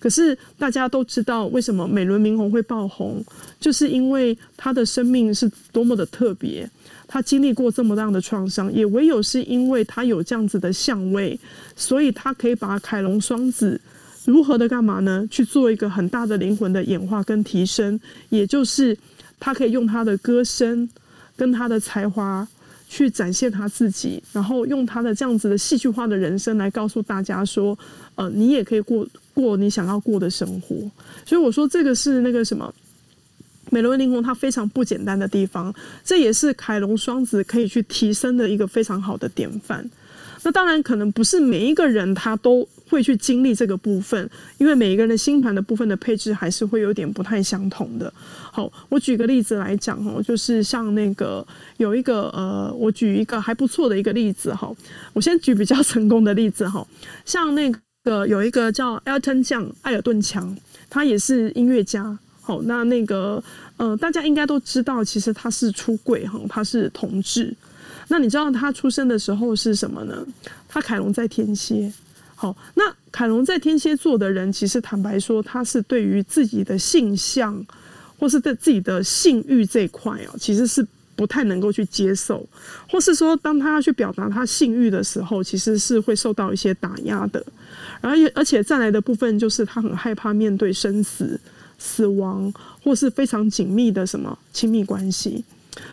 [0.00, 3.22] 可是大家都知道，为什么美轮明宏会爆红，
[3.60, 6.68] 就是因为他的生命是多么的特别，
[7.06, 11.38] 他经历过这么大的创伤，也唯有是因为他有这样子的相位，
[11.76, 13.78] 所以他可以把凯龙双子
[14.24, 15.28] 如何的干嘛呢？
[15.30, 18.96] 去做一个很大的灵魂的演化跟提升，也就是
[19.38, 20.88] 他可以用他的歌声
[21.36, 22.48] 跟他的才华
[22.88, 27.78] 去展现他自己，然后用他的这样子的戏剧化的人生来告诉大家说，
[28.14, 29.06] 呃，你也可以过。
[29.34, 30.76] 过你想要过的生活，
[31.24, 32.72] 所以我说这个是那个什么
[33.70, 35.72] 美轮明宏，它非常不简单的地方，
[36.04, 39.88] 这也是凯龙双子可以去提升的一个非常好的典范。
[40.42, 48.12] 那当然可能不是每一个人他都会去经历这个部分，因为每一个人的星盘的部分的配置还是会有点不太相同的。
[48.50, 54.74] 好，我举个例子来讲哦，就是像那个有一个呃，我举一个还不错的一个例子哈，
[55.12, 56.86] 我先举比较成功的例子哈，
[57.24, 57.78] 像那个。
[58.02, 60.56] 个有一个叫 Elton John 艾尔顿强，
[60.88, 62.18] 他也是音乐家。
[62.40, 63.42] 好，那那个
[63.76, 67.54] 呃，大家应该都知道，其实他是出柜哈，他是同志。
[68.08, 70.26] 那你知道他出生的时候是什么呢？
[70.66, 71.92] 他凯龙在天蝎。
[72.34, 72.82] 好，那
[73.12, 77.62] 凯龙在天蝎座的人，其实坦白说，他是对于自己的性向，
[78.18, 80.84] 或是对自己的性欲这一块啊，其实是
[81.20, 82.42] 不太能够去接受，
[82.88, 87.44] 或是说，当他要去表达他性欲的时候，其实是会受到一些打压的。
[88.00, 91.38] 而，而且再来的部分就是他很害怕面对生死、
[91.78, 92.50] 死亡，
[92.82, 95.44] 或是非常紧密的什么亲密关系。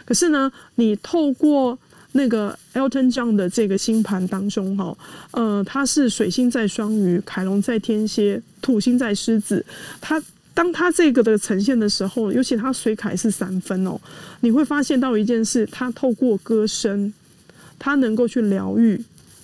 [0.05, 1.77] 可是呢，你透过
[2.13, 4.97] 那个 Elton John 的这个星盘当中，哈，
[5.31, 9.65] 呃，他是水星在双鱼，凯龙在天蝎，土星在狮子。
[9.99, 10.23] 他
[10.57, 13.95] 当他这个的呈现的时候，尤其他水凯是三分哦，
[14.39, 17.13] 你会发现到一件事，他透过歌声，
[17.77, 18.99] 他能够去疗愈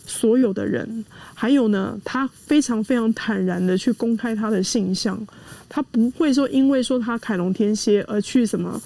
[0.07, 1.05] 所有的人。
[1.35, 5.23] 还有呢，他非常非常坦然的去公开他的性向，
[5.69, 8.81] 他不会说因为说他凯龙天蝎而去什么。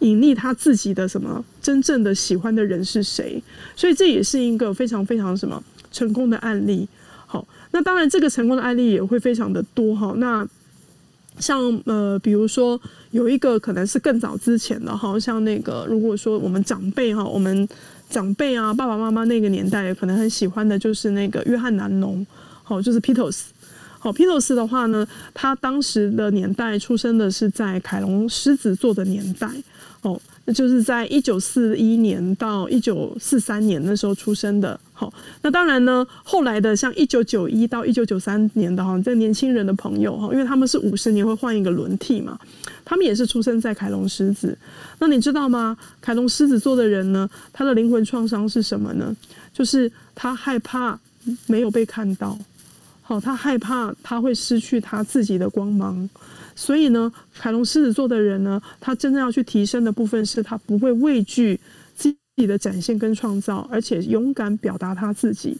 [0.00, 3.42] 隐匿他自己的什么真正的喜欢的人是谁？
[3.74, 5.60] 所以这也是一个非常非常什么
[5.90, 6.86] 成功的案例。
[7.26, 10.12] 好，那当然这个成功的案例也会非常的多哈。
[10.18, 10.46] 那
[11.38, 12.80] 像呃，比如说
[13.10, 17.68] 有一个可能是更早之前的哈，像那个如果说我们长辈哈，我们
[18.08, 22.24] 长辈啊，爸爸妈妈那个年代可能很喜欢的就是那个约翰南农，
[22.62, 23.42] 好，就是 Pittos，。
[23.98, 29.48] 好，Pittos 的话呢，他当时的年代出生的是在凯龙狮子座的年代。
[30.02, 34.78] 哦，那就是在一九四一年到一九四三年那时候出生的。
[34.92, 42.38] 好，那当然呢，后来的像一九九一到一九九三年的哈，这年轻人的朋友哈，因为他们是五十年会换一个轮替嘛，
[42.84, 44.56] 他们也是出生在凯龙狮子。
[45.00, 45.76] 那你知道吗？
[46.00, 49.14] 凯龙狮子座的人呢，他的灵魂创伤是什么呢？
[49.52, 50.98] 就是他害怕
[51.46, 52.38] 没有被看到，
[53.06, 56.08] 好，他害怕他会失去他自己的光芒。
[56.56, 61.60] 所以呢，凯龙狮子座的人呢，他真正要去提升的部分是他不会畏惧
[61.94, 65.58] 自己的展现跟创造，而且勇敢表达他自己。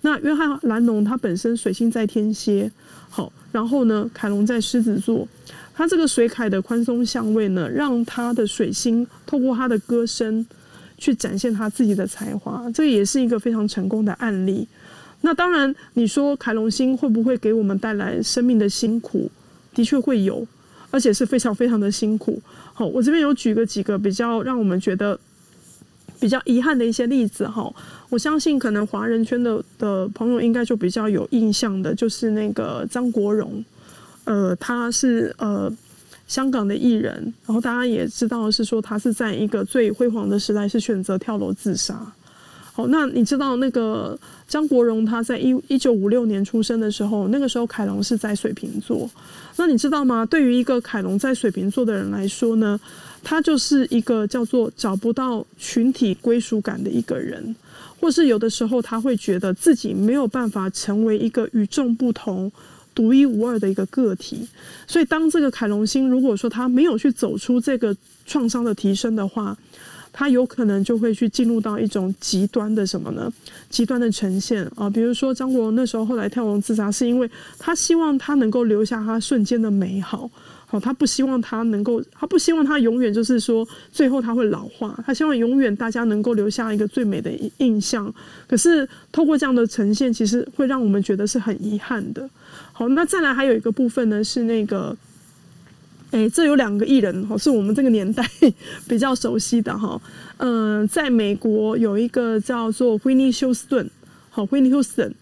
[0.00, 2.70] 那约翰兰农他本身水星在天蝎，
[3.10, 5.28] 好，然后呢，凯龙在狮子座，
[5.74, 10.46] 他这个水凯的宽松相位呢，让他的水星透过他的歌声
[10.96, 14.66] 去展现他自己的才华，这也是一个非常成功的案例。
[15.22, 19.30] 那当然，你说凯龙星会不会给我们带来生命的辛苦？
[19.74, 20.46] 的确会有，
[20.90, 22.40] 而且是非常非常的辛苦。
[22.72, 25.18] 好，我这边有举个几个比较让我们觉得
[26.20, 27.70] 比较遗憾的一些例子哈。
[28.08, 33.64] 我相信可能华人圈的的朋友应该就比较有印象的，就是那个张国荣，
[34.24, 35.70] 呃，他是呃
[36.28, 37.14] 香港的艺人，
[37.46, 42.12] 然后大家也知道是说他是在一个最辉煌的时代是选择跳楼自杀。
[42.76, 49.08] 好，那你知道那个张国荣他在一一九五六年出生的时候，那个时候凯龙是在水瓶座。
[49.56, 50.26] 那你知道吗？
[50.26, 52.78] 对于一个凯龙在水瓶座的人来说呢，
[53.24, 57.56] 他就是一个叫做找不到群体归属感的一个人，
[57.98, 62.52] 或是有的时候他会觉得自己没有办法成为一个与众不同、
[62.94, 64.46] 独一无二的一个个体。
[64.86, 67.96] 所以，当这个凯龙星如果说他没有去走出这个
[68.26, 69.56] 创伤的提升的话，
[70.18, 73.30] 他有可能就会去进入到一种极端的什么呢？
[73.68, 80.30] 极端的呈现啊，比如说张国荣那时候后来跳楼自杀，是因为他希望他能够留下他瞬间的美好，
[80.66, 88.10] 好，他不希望他能够，他不希望他永远就是说最后他会老化，他希望永远大家能够留下一个最美的印象。
[88.48, 92.26] 可是透过这样的呈现，其实会让我们觉得是很遗憾的。
[92.72, 94.96] 好，那再来还有一个部分呢，是那个。
[96.12, 98.24] 哎、这有两个艺人哈，是我们这个年代
[98.88, 100.00] 比较熟悉的哈。
[100.38, 103.90] 嗯、在美国有一个叫做惠妮休斯顿，
[104.30, 105.14] 好，惠妮休斯顿。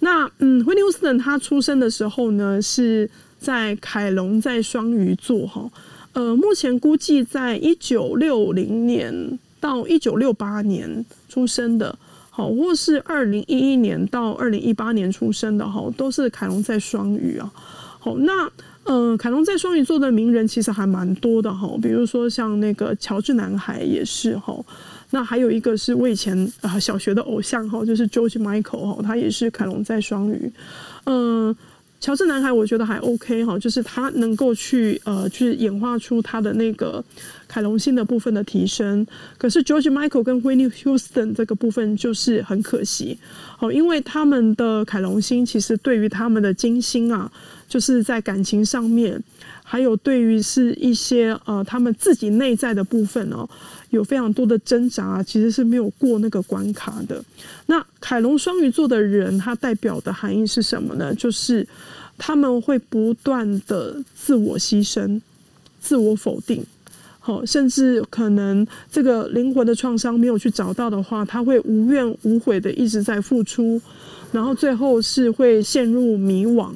[0.00, 5.70] 那嗯，惠妮休斯顿他出生的时候呢，是在凯龙在双鱼座哈。
[6.14, 11.96] 呃，目前估计在一九六零年到一九六八年出生的，
[12.30, 17.52] 好，或是二零一一年到二零一八年出生的哈，都是凯龙在双鱼啊。
[18.00, 18.50] 好，那。
[18.92, 24.52] 嗯，凯龙在双鱼座的名人其实还蛮多的哈，比如说像那个乔治男孩也是哈，
[25.10, 30.52] 那还有一个是我以前啊小学的偶像哈，就是 George Michael 哈，他也是凯龙在双鱼。
[31.04, 31.54] 嗯，
[32.00, 37.04] 乔治男孩我觉得还 OK 哈，就是他能够去呃去演化出他的那个
[37.46, 39.06] 凯龙星的部分的提升，
[39.38, 43.16] 可是 George Michael 跟 Whitney Houston 这个部分就是很可惜，
[43.56, 47.30] 好，因为他们的凯龙星其实对于他们的金星啊。
[47.70, 49.22] 就是在感情上面，
[49.62, 53.48] 还有对于是一些呃他们自己内在的部分哦，
[53.90, 57.24] 有非常多的挣扎，其实是没有过那个关卡的。
[57.66, 61.14] 那凯龙双鱼座的人，他代表的含义是什么呢？
[61.14, 61.64] 就是
[62.18, 65.20] 他们会不断的自我牺牲、
[65.80, 66.66] 自我否定，
[67.20, 73.80] 好，甚至可能这个灵魂的创伤没有去找到的话，他会无怨无悔的一直在付出，
[74.32, 76.72] 然后最后是会陷入迷惘。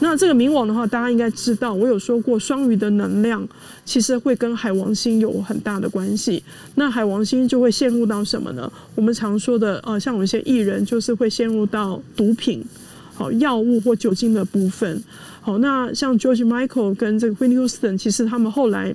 [0.00, 3.46] 那这个冥王的话，大家应该知道，我有说过，双鱼的能量
[3.84, 6.42] 其实会跟海王星有很大的关系。
[6.74, 8.70] 那海王星就会陷入到什么呢？
[8.94, 12.64] 我们常说的，呃，像有一些艺人就是会陷入到毒品、
[13.14, 15.02] 好药物或酒精的部分。
[15.40, 18.94] 好，那像 George Michael 跟这个 Whitney Houston，其实他们后来。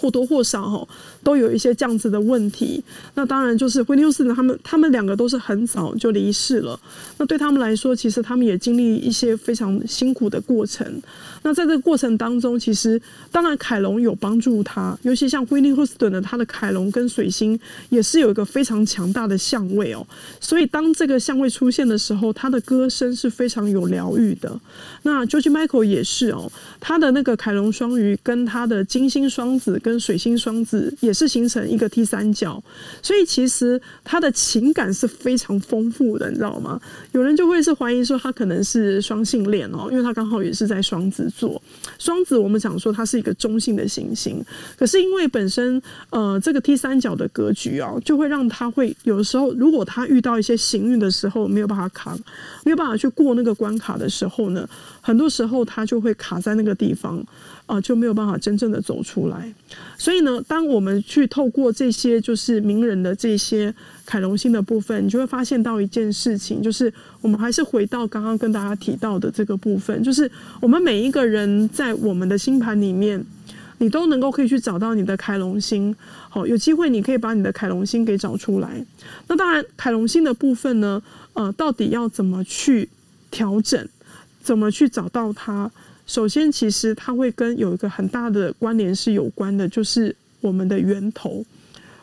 [0.00, 0.88] 或多或少哈，
[1.22, 2.82] 都有一些这样子的问题。
[3.14, 6.78] 那当然就是惠妮休斯顿他们，他们两个都是很早就离世了。
[7.18, 11.00] 那对他们来说，其实他们也经历一些非常辛苦的过程。
[11.42, 13.00] 那在这个过程当中，其实
[13.30, 17.58] 当然凯龙有帮助他，尤其像惠妮休斯顿的他的凯龙跟水星
[17.88, 20.06] 也是有一个非常强大的相位哦。
[20.40, 24.58] 所以当这个相位出现的时候，他的歌声是非常有疗愈的。
[25.02, 26.50] 那 George Michael 也是哦，
[26.80, 29.78] 他的那个凯龙双鱼跟他的金星双子。
[29.78, 32.62] 跟水星双子也是形成一个 T 三角，
[33.02, 36.78] 所以其实他的情感是非常丰富的，你知道吗？
[37.12, 41.60] 有人就会是怀疑说他可能是双性恋哦，因为他刚好也是在双子座。
[41.98, 44.44] 双子我们讲说他是一个中性的行星，
[44.76, 45.80] 可是因为本身
[46.10, 52.18] 呃这个 T 三角的格局啊，就会让他会有时候，如果他遇到一些行运的时候没有办法扛，
[52.66, 54.68] 没有办法去过那个关卡的时候呢，
[55.00, 57.24] 很多时候他就会卡在那个地方。
[57.68, 59.52] 啊、就没有办法真正的走出来。
[59.98, 63.72] 所以呢，当我们去透过这些就是名人的这些
[64.06, 73.22] 凯龙星的部分，你就会发现到一件事情，就是我们还是回到刚刚跟大家提到的这个部分，就是我们每一个人在我们的星盘里面，
[73.78, 75.94] 你都能够可以去找到你的凯龙星。
[76.30, 78.84] 好，有机会你可以把你的凯龙星给找出来。
[79.26, 81.02] 那当然，凯龙星的部分呢，
[81.34, 82.88] 呃，到底要怎么去
[83.30, 83.86] 调整，
[84.42, 85.70] 怎么去找到它？
[86.08, 91.44] 首先，其实它会跟有一个很大的关联是有关的，就是我们的源头。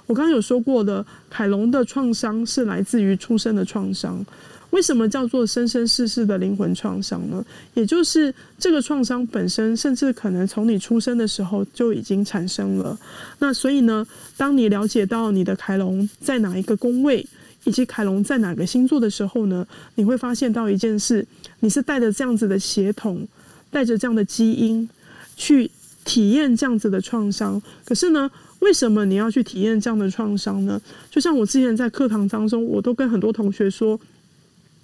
[0.05, 4.23] 我刚刚有说过的，凯龙的创伤是来自于出生的创伤。
[4.69, 7.43] 为什么叫做生生世世的灵魂创伤呢？
[7.73, 12.95] 也就是这个创伤本身，甚至可能从你出生的时候就已经产生了。
[13.39, 14.05] 那所以呢，
[14.37, 17.25] 当你了解到你的凯龙在哪一个宫位，
[17.63, 21.25] 以及凯龙在哪个星座的时候呢，你会发现到一件事，
[21.61, 23.27] 你是带着这样子的血统。
[23.75, 24.89] 带着这样的基因
[25.35, 25.69] 去
[26.05, 30.81] 体验这样子的创伤，可是呢，为什么你要去体验这样的创伤呢？
[31.11, 33.99] 就像我之前在课堂当中，我都跟很多同学说，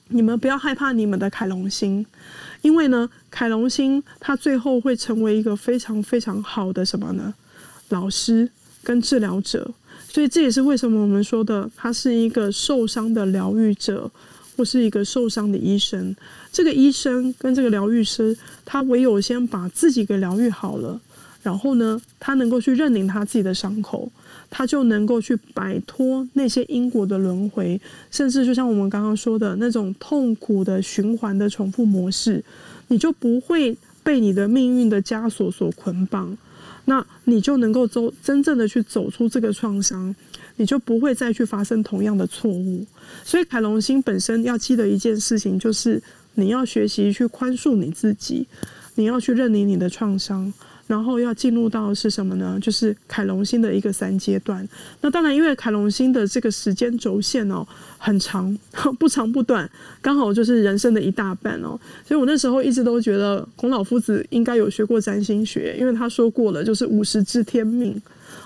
[0.10, 2.06] 你们不要害怕你们的凯龙星，
[2.64, 7.34] 因为呢，凯龙星它最后会成为一个非常非常好的什么呢？
[7.88, 8.50] 老师
[8.84, 9.72] 跟治疗者，
[10.10, 14.12] 所以这也是为什么我们说的，他是一个受伤的疗愈者。
[14.62, 16.16] 或是一个受伤的医生，
[16.51, 21.01] 这个医生跟这个疗愈师，他唯有先把自己给疗愈好了，
[21.41, 24.12] 然后呢，他能够去认领他自己的伤口，
[24.51, 27.82] 他就能够去摆脱那些因果的轮回，
[28.12, 32.43] 甚至就像我们刚刚说的那种痛苦的循环的重复模式，
[32.89, 36.38] 你就不会被你的命运的枷锁所捆绑，
[36.86, 40.16] 那你就能够走真正的去走出这个创伤。
[40.58, 42.86] 你就不会再去发生同样的错误，
[43.24, 46.02] 所以凯龙星本身要记得一件事情，就是
[46.36, 48.45] 你要学习去宽恕你自己，
[48.95, 50.52] 你要去认领你的创伤，
[50.88, 52.60] 然后要进入到是什么呢？
[52.62, 54.68] 就是凯龙星的一个三阶段。
[54.99, 57.66] 那当然，因为凯龙星的这个时间轴线哦
[57.97, 58.56] 很长，
[58.99, 59.70] 不长不短，
[60.02, 61.80] 刚好就是人生的一大半哦。
[62.06, 68.02] 所以我那时候一直都觉得孔老夫子应该有学过占星学，因为他说过了，就是五十知天命。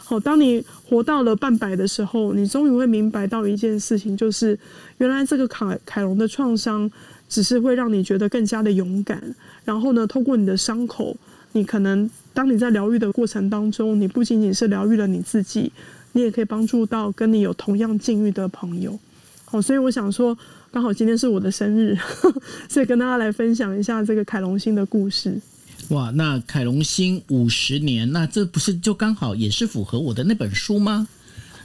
[0.07, 4.57] 好，当你活到了半百的时候，你终于会明白到一件事情，就是
[4.99, 6.89] 原来这个凯凯龙的创伤，
[7.27, 9.19] 只是会让你觉得更加的勇敢。
[9.63, 11.17] 然后呢，透过你的伤口，
[11.53, 15.71] 你可能当你在疗愈的过程当中，你不仅仅是疗愈了你自己，
[16.11, 18.99] 你也可以帮助到跟你有同样境遇的朋友。
[19.45, 20.37] 好，所以我想说，
[20.71, 21.97] 刚好今天是我的生日，
[22.69, 25.41] 所以跟大家来分享一下这个凯龙星的故事。
[25.89, 31.07] 哇，那凯龙星五十年，那这不是就刚好也是符合我的那本书吗？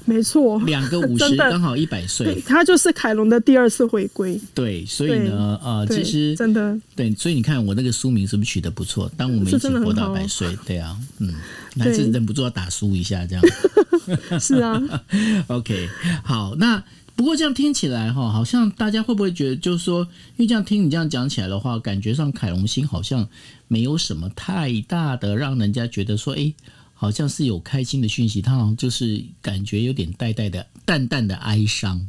[0.07, 4.41] 没错，两个五十 刚好一百岁，他就是凯龙的第二次回归。
[4.55, 9.11] 对，所以呢，呃，其实真的对，所以你看我那个书名是不是取得不错？
[9.17, 11.35] 当我们一起活到百岁，对啊，嗯，
[11.79, 13.45] 还是忍不住要打书一下这样。
[14.41, 14.83] 是啊，
[15.49, 15.89] OK，
[16.25, 16.83] 好，那。
[17.17, 20.01] 不过这样听起来哈，好像大家会不会觉得，就是说，
[20.37, 23.29] 因为这样听你这样讲起来的话，感觉上凯龙星好像
[23.69, 26.55] 没有什么太大的让人家觉得说，哎，
[26.95, 32.09] 好像是有开心的讯息，它好像就是感觉有点带带的淡淡的哀伤。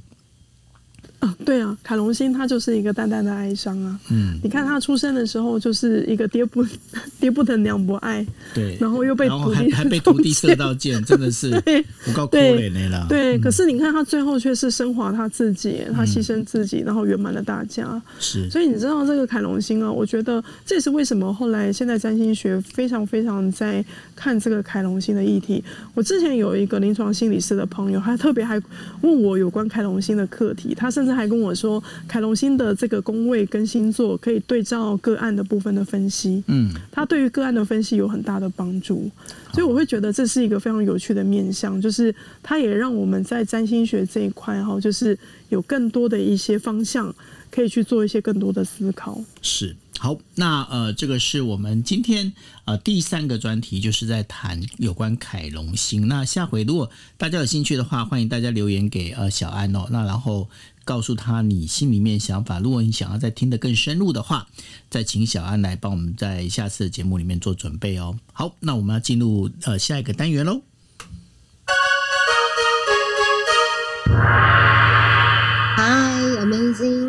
[1.22, 4.00] 啊，对啊，凯龙星他就是一个淡淡的哀伤啊。
[4.10, 6.66] 嗯，你看他出生的时候就是一个爹不
[7.22, 13.06] 爹不疼娘不爱，对，然后又被徒弟还被徒弟 射到箭，真的是 对，我告诉你了。
[13.08, 18.02] 对，可是你看他最后却是升华他自己，他牺牲自己，然后圆满了大家。
[18.20, 25.64] 是，所以你知道这个凯龙星啊，我觉得这也是为什么后来现在占星学非常非常在看这个凯龙星的议题。
[25.94, 28.60] 我之前有一个临床心理师的朋友，他特别还
[29.02, 31.11] 问我有关凯龙星的课题，他甚至。
[31.14, 39.10] 还跟我说，凯龙星的这个宫位跟星座可以对照个案的部分的分析，嗯，它对于个案的分析有很大的帮助，
[39.54, 45.18] 所以我会觉得这是一个非常有趣的面向，就是它也让我们在占星学这一块哈，就是
[45.50, 47.14] 有更多的一些方向
[47.52, 49.22] 可以去做一些更多的思考。
[49.42, 49.76] 是。
[50.00, 52.34] 好，那呃，这个是我们今天
[52.66, 56.08] 呃第三个专题，就是在谈有关凯龙星。
[56.08, 59.86] 那下回如果大家有兴趣的话，欢迎大家留言给呃小安哦。
[59.92, 60.50] 那然后
[60.84, 62.60] 告诉他你心里面想法。
[62.60, 64.48] 如果你想要再听得更深入的话，
[64.90, 68.18] 再请小安来帮我们在下次的节目里面做准备哦。
[68.34, 70.64] 好，那我们要进入呃下一个单元喽。
[75.78, 77.01] Hi，amazing。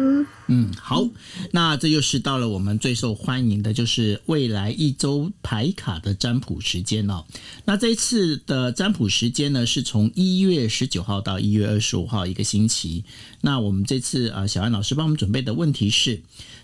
[0.55, 1.09] 嗯，好，
[1.53, 7.25] 那这又是到了我们最受欢迎的，就是未来一周排卡的占卜时间哦。
[7.65, 13.05] 那这一次的占卜时间呢，是从一月十九号到一月二十五号一个星期。
[13.41, 16.21] 那我们这次啊，小安老师帮我们准备的问题是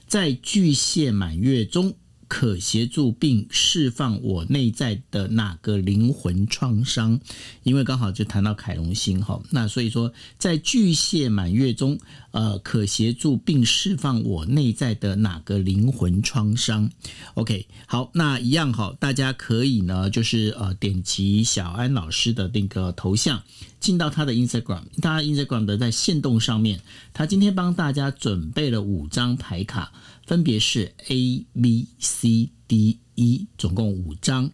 [0.07, 1.95] 在巨蟹满月中。
[2.29, 7.19] 可协助并释放我内在的哪个灵魂创伤？
[7.63, 11.99] 因为刚好就谈到凯龙星哈，那所以说在巨蟹满月中，
[12.31, 16.91] 呃，可协助并释放我内在的哪个灵魂创伤
[17.35, 23.43] ？OK，好，那一样哈，大家可以呢，就是呃，点击小安老师的那个头像，
[23.81, 26.81] 进到他的 Instagram，他 Instagram 的在限动上面，
[27.15, 29.93] 他今天帮大家准备了五张牌卡。
[30.29, 34.51] 分别是 A、B、C、D、E，总共五张。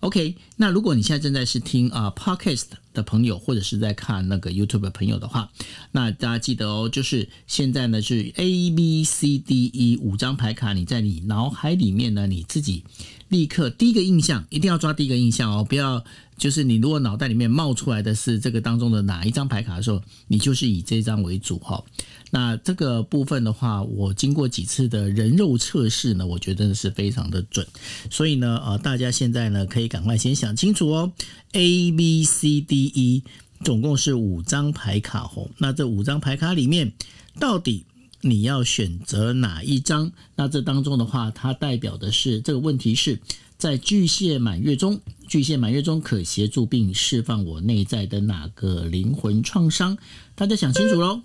[0.00, 2.64] OK，那如果你现在正在是听啊 Podcast
[2.94, 5.52] 的朋友，或者是在看那个 YouTube 的朋友的话，
[5.92, 12.84] 那大家记得哦，就是现在呢是 A、B、C、D、E 五张牌卡，你在你脑海里面呢，你自己
[13.28, 16.02] 立刻第一个印象一定要抓第一个印象哦，不要
[16.36, 21.84] 就是你如果脑袋里面冒出来的是这个当中的哪一张牌卡的时候，你就是以这张为主哈。
[22.30, 27.66] 那这个部分的话，我经过几次的人肉测试呢，我觉得是非常的准。
[28.10, 31.12] 所以呢，呃，大家现在呢可以赶快先想清楚哦。
[31.52, 33.22] A、B、C、D、E，
[33.64, 35.50] 总共是五张牌卡哦。
[35.56, 36.92] 那这五张牌卡里面，
[37.40, 37.84] 到底
[38.20, 40.10] 你要选择哪一张？
[40.36, 43.20] 那这当中的话，它代表的是这个问题是
[43.56, 49.96] 在巨蟹满月中，巨蟹满月中可协助并释放我内在的哪个灵魂创伤？
[50.34, 51.20] 大家想清楚喽。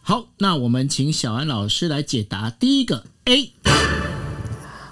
[0.00, 3.52] 好，那我们请小安老师来解答第一个 A。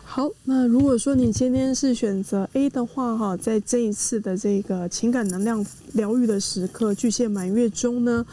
[0.04, 8.26] 好，那如果说你今天是选择 A 的话，哈，在这一次的这个情感能量疗愈的时刻，巨蟹满月中呢，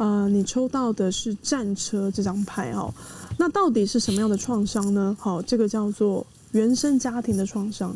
[0.00, 2.90] 呃，你抽到的是战车这张牌哦。
[3.36, 5.14] 那到底是什么样的创伤呢？
[5.20, 7.94] 好，这个叫做原生家庭的创伤。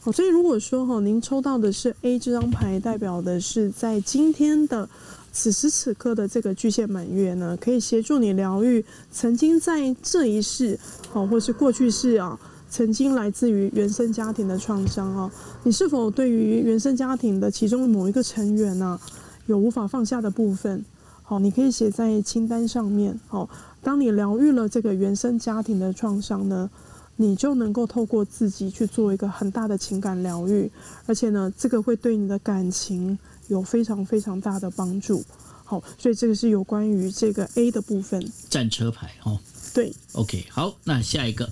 [0.00, 4.88] 好，所以如果说哈，您抽到的是 A 这张牌，代表的是在今天的。
[5.32, 10.76] 此时此刻的这个巨蟹满月呢，可以协助你疗愈曾经在这一世，
[11.12, 12.36] 哦，或是过去世啊，
[12.68, 15.30] 曾经来自于原生家庭的创伤哦。
[15.62, 18.98] 你是否对于原生家庭的其中某一个成员呢，
[19.46, 20.84] 有无法放下的部分？
[21.24, 23.18] 好，你可以写在清单上面。
[23.26, 23.50] 好，
[23.82, 26.70] 当你疗愈了这个原生家庭的创伤呢，
[27.16, 30.70] 你就能够透过自己去做一个很大的情感疗愈，
[31.06, 33.18] 而且呢，这个会对你的感情。
[33.48, 35.22] 有非常非常大的帮助，
[35.64, 38.26] 好，所以这个是有关于这个 A 的部分。
[38.48, 39.38] 战车牌，哦，
[39.74, 41.46] 对，OK，好，那下一个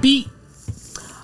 [0.00, 0.28] B，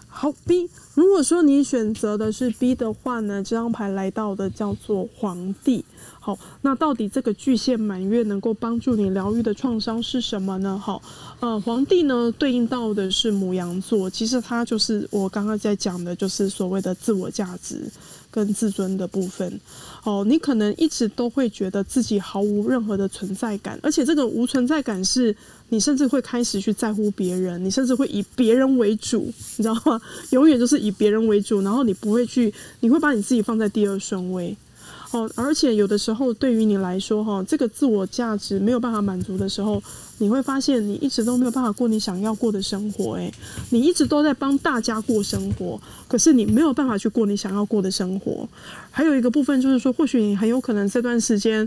[0.08, 5.84] 好 B，如果说你选择的是 B 的话呢，这张牌来到的叫做皇帝。
[6.24, 10.80] 好，那到底这个巨蟹满月能够帮助你疗愈的创伤是什么呢？
[10.82, 11.02] 好，
[11.40, 17.82] 呃，皇帝呢对应到的是母羊座，其实它就是我刚刚在讲的，就是所谓的自我价值。
[18.30, 19.60] 跟自尊的部分，
[20.02, 25.32] 哦，你可能一直都会觉得自己毫无任何的存在感，而且这个无存在感是
[25.68, 30.00] 你甚至会开始去在乎别人，你甚至会以别人为主，你知道吗？
[30.32, 34.56] 永远就是以别人为主，然后你不会去，你会把你自己放在第二顺位。
[35.14, 39.80] 哦，而且有的时候对于你来说，哈，这个自我价值没有办法满足的时候，
[40.18, 43.32] 你会发现你一直都没有办法过你想要过的生活，诶，
[43.70, 48.48] 你一直都在帮大家过生活，可是你没有办法去过你想要过的生活。
[48.90, 51.64] 还有一个部分就是说，或许你很有可能这段时间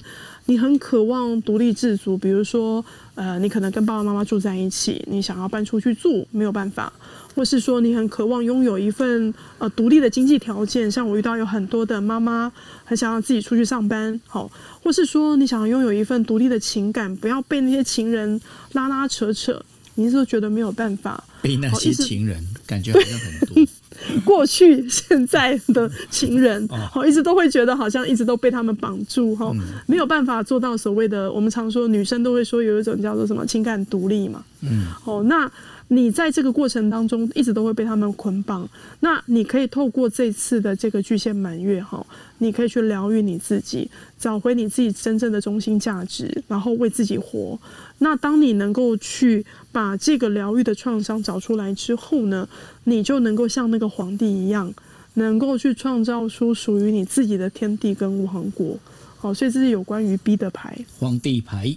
[0.47, 2.83] 你很渴望独立自主，比如说，
[3.15, 6.91] 呃，你可能跟爸爸妈妈住在一起，你想要搬出去住，没有办法。
[7.37, 12.51] 或是说你很渴望拥有一份呃独立的经济条件，像我遇到有很多的妈妈
[12.83, 14.49] 很想要自己出去上班，好，
[14.81, 19.63] 或是说你想要拥有一份独立的情感，不要被那些情人拉拉扯扯，
[19.93, 21.23] 你是不是觉得没有办法？
[21.43, 23.67] 被那些情人感觉好像很多，
[24.25, 29.53] 过去现在的情人，好，一直都会觉得好像一直都被他们绑住，哈，
[29.85, 35.49] 没有办法做到所谓的我们常说女生都会说有一种叫做什么情感独立嘛，嗯，哦，那。
[35.89, 38.67] 你在这个过程当中一直都会被他们捆绑，
[38.99, 42.05] 那你可以透过这次的这个巨蟹满月哈，
[42.39, 47.57] 你可以去疗愈你自己，找回你自己真正的中心价值，然后为自己活。
[47.99, 52.47] 那当你能够去把这个疗愈的创伤找出来之后呢，
[52.83, 54.73] 你就能够像那个皇帝一样，
[55.13, 58.77] 能够去创造出属于你自己的天地跟王国。
[59.17, 61.75] 好，所以这是有关于 B 的牌，皇帝牌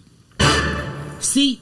[1.21, 1.59] ，C。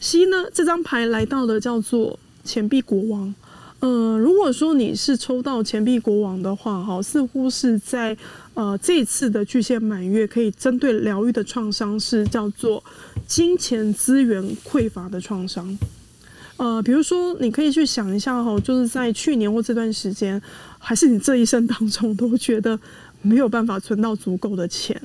[0.00, 0.46] C 呢？
[0.52, 3.34] 这张牌来到的叫做钱币国王。
[3.80, 8.16] 呃，如果说你是抽到钱币国王的话，哈，似乎是在
[8.54, 12.82] 呃这次的巨蟹满月可以针对疗愈的创伤是叫做
[13.26, 15.78] 金钱资源匮乏的创伤。
[16.56, 20.40] 呃，比如说你可以去想一下哈，就是在去年或这段时间，
[20.78, 22.78] 还是你这一生当中都觉得
[23.20, 24.98] 没有办法存到足够的钱。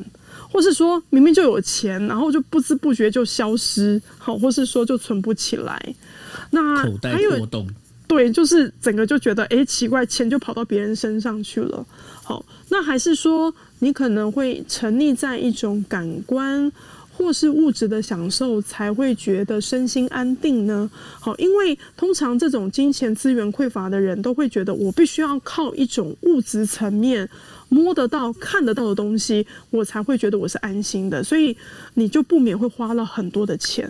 [0.51, 5.95] 或是说明明就有钱，然后就不知不觉就消失，好，或是说就存不起来，
[6.49, 7.65] 那口袋破洞，
[8.05, 11.85] 对，就是整个就觉得，哎，奇怪，钱就跑到别人身上去了，
[12.21, 16.69] 好，那还是说你可能会沉溺在一种感官
[17.17, 20.89] 或是物质的享受，才会觉得身心安定呢？
[21.19, 27.29] 好，因为通常这种金钱资源匮乏的人都会觉得，我必须要靠一种物质层面。
[27.71, 31.55] 摸得到、看得到的东西，我才会觉得我是安心的，所以
[31.93, 33.89] 你就不免会花了很多的钱。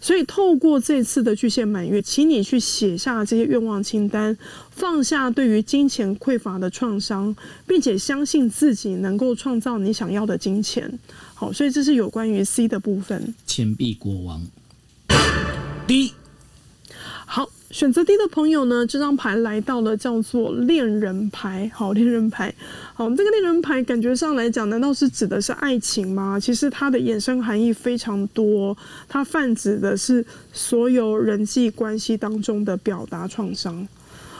[0.00, 4.36] 所以透过这次的巨蟹满月，请你去写下这些愿望清单，
[4.70, 7.34] 放下对于金钱匮乏的创伤，
[7.66, 10.98] 并且相信自己能够创造你想要的金钱。
[11.34, 13.34] 好，所以这是有关于 C 的部分。
[13.44, 14.46] 钱币国王
[15.86, 16.12] D。
[17.70, 21.70] 选择 D 的朋友呢，这张牌来到了叫做恋人牌。
[21.74, 22.54] 好，恋人牌。
[22.94, 26.38] 好，这个恋人牌感觉上来讲，难道是指的是爱情吗？
[26.40, 28.76] 其实它的衍生含义非常多，
[29.08, 33.86] 它泛指的是所有人际关系当中的表达创伤。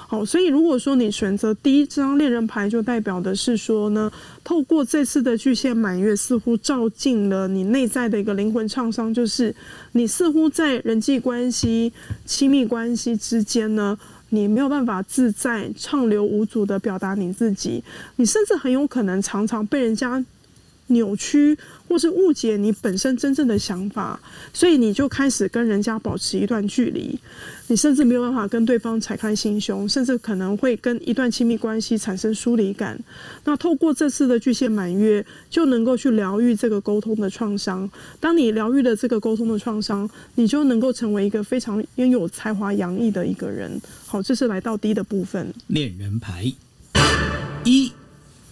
[0.08, 4.10] 好，所以如果说你选择第一张恋人牌，就代表的是说呢，
[4.44, 9.52] 透过这次的巨蟹满月，似乎照进了你内在的一个灵魂创伤，就是
[9.92, 11.92] 你似乎在人际关系、
[12.24, 13.98] 亲密关系之间呢，
[14.28, 17.82] 你没有办法自在、畅流无阻的表达你自己，
[18.14, 20.24] 你甚至很有可能常常被人家
[20.88, 21.58] 扭曲。
[21.88, 24.18] 或是误解你本身真正的想法，
[24.52, 27.16] 所以你就开始跟人家保持一段距离，
[27.68, 32.98] 你甚至没有办法跟对方敞开心胸，甚至可能会跟一段亲密关系产生疏离感。
[33.44, 37.88] 那透过这次的巨蟹满月，就能够去疗愈这个沟通的创伤。
[38.18, 43.80] 当你疗愈了这个沟通的创伤，你就能够成为一个非常拥有才华洋溢的一个人。
[44.06, 46.52] 好，这是来到 D 的部分，恋人牌
[47.62, 47.92] 一。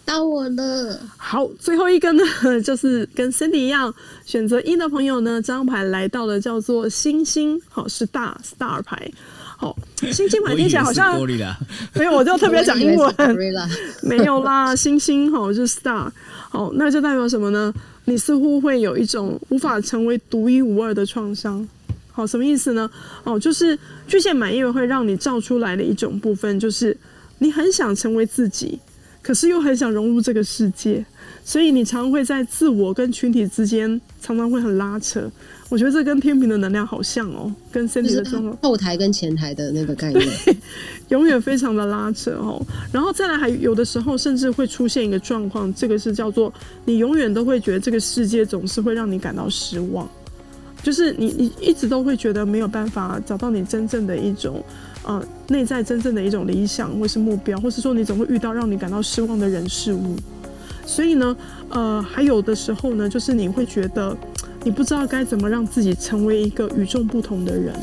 [0.05, 1.01] 到我了。
[1.17, 2.23] 好，最后一个呢，
[2.63, 3.93] 就是跟 Cindy 一样
[4.25, 9.11] 选择一的朋友呢，这张牌来到了叫做星星，好，是大 Star 牌。
[9.57, 9.75] 好，
[10.13, 11.19] 星星牌听起来好像
[11.95, 13.15] 没有，我就特别讲英文，
[14.03, 16.11] 没有啦，星星好，就是 Star。
[16.51, 17.73] 好，那就代表什么呢？
[18.05, 21.67] 你似乎会有一种无法成为独一无二的创伤。
[22.13, 22.91] 好，什么意思呢？
[23.23, 26.95] 哦，就是巨蟹满月会让你照出来的一种部分，就是
[27.39, 28.79] 你很想成为自己。
[29.25, 31.03] 可是又很想融入这个世界，
[31.45, 35.29] 所以你常会在自我跟群体之间常常会很拉扯。
[35.71, 40.29] 我觉得这跟天平的能量好像哦，跟身体的状况，后台跟前台的那个概念，
[41.09, 42.63] 永远非常的拉扯哦。
[42.93, 46.53] 然后再来，还有的时候甚至会出现一个状况，这个是叫做
[46.85, 50.07] 你永远都会觉得这个世界总是会让你感到失望，
[50.83, 54.63] 就是你你一直都会觉得没有办法找到你真正的一种。
[55.05, 60.17] 呃，内在真正的一种理想，或是目标，或是说你总会遇到让你感到失望的人事物，
[60.87, 61.37] 所以呢，
[61.69, 64.17] 呃，还有的时候呢，就是你会觉得
[64.63, 67.75] 你不知道该怎么让自己成为一个与众不同的人。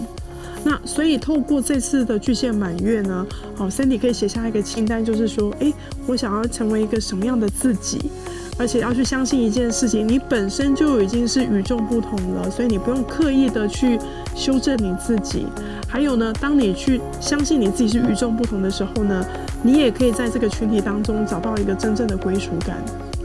[0.63, 5.73] 那所以透过这次的巨蟹满月呢，好，Sandy 可以写下一个清单，就是说，哎，
[6.05, 7.99] 我想要成为一个什么样的自己，
[8.59, 13.99] 而且要去相信一件事情，你本身就已经是与众不同了，所以你不用刻意的去
[14.35, 15.47] 修正你自己。
[15.91, 19.25] 还有呢，当你去相信你自己是与众不同的时候呢，
[19.61, 22.77] 你也可以在这个群体当中找到一个真正的归属感。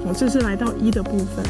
[0.05, 1.45] 我这是来到一的部分。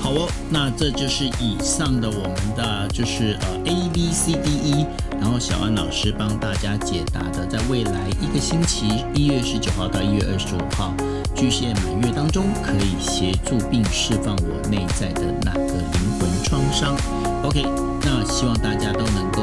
[0.00, 4.86] 好哦，那这就是以上的我们的就是呃 A B C D E，
[5.20, 10.94] 然后小安老师帮大家解答的，在未来一个星期一月十九号到一月二十五号
[11.34, 16.94] 巨蟹满月当中，可以协助并释放我内在的那个灵魂创伤。
[17.42, 17.64] OK，
[18.02, 19.42] 那希望大家都能够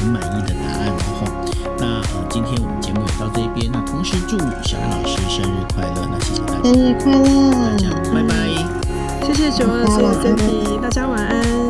[0.00, 1.28] 很满意的答案，然后
[1.78, 7.84] 那呃今天我们节目也到这边，那同时祝小安老师生日快乐，那谢谢大家，生日快乐，大家
[8.14, 8.32] 拜拜。
[9.26, 11.69] 谢谢九二，谢谢 Cindy，大家晚安。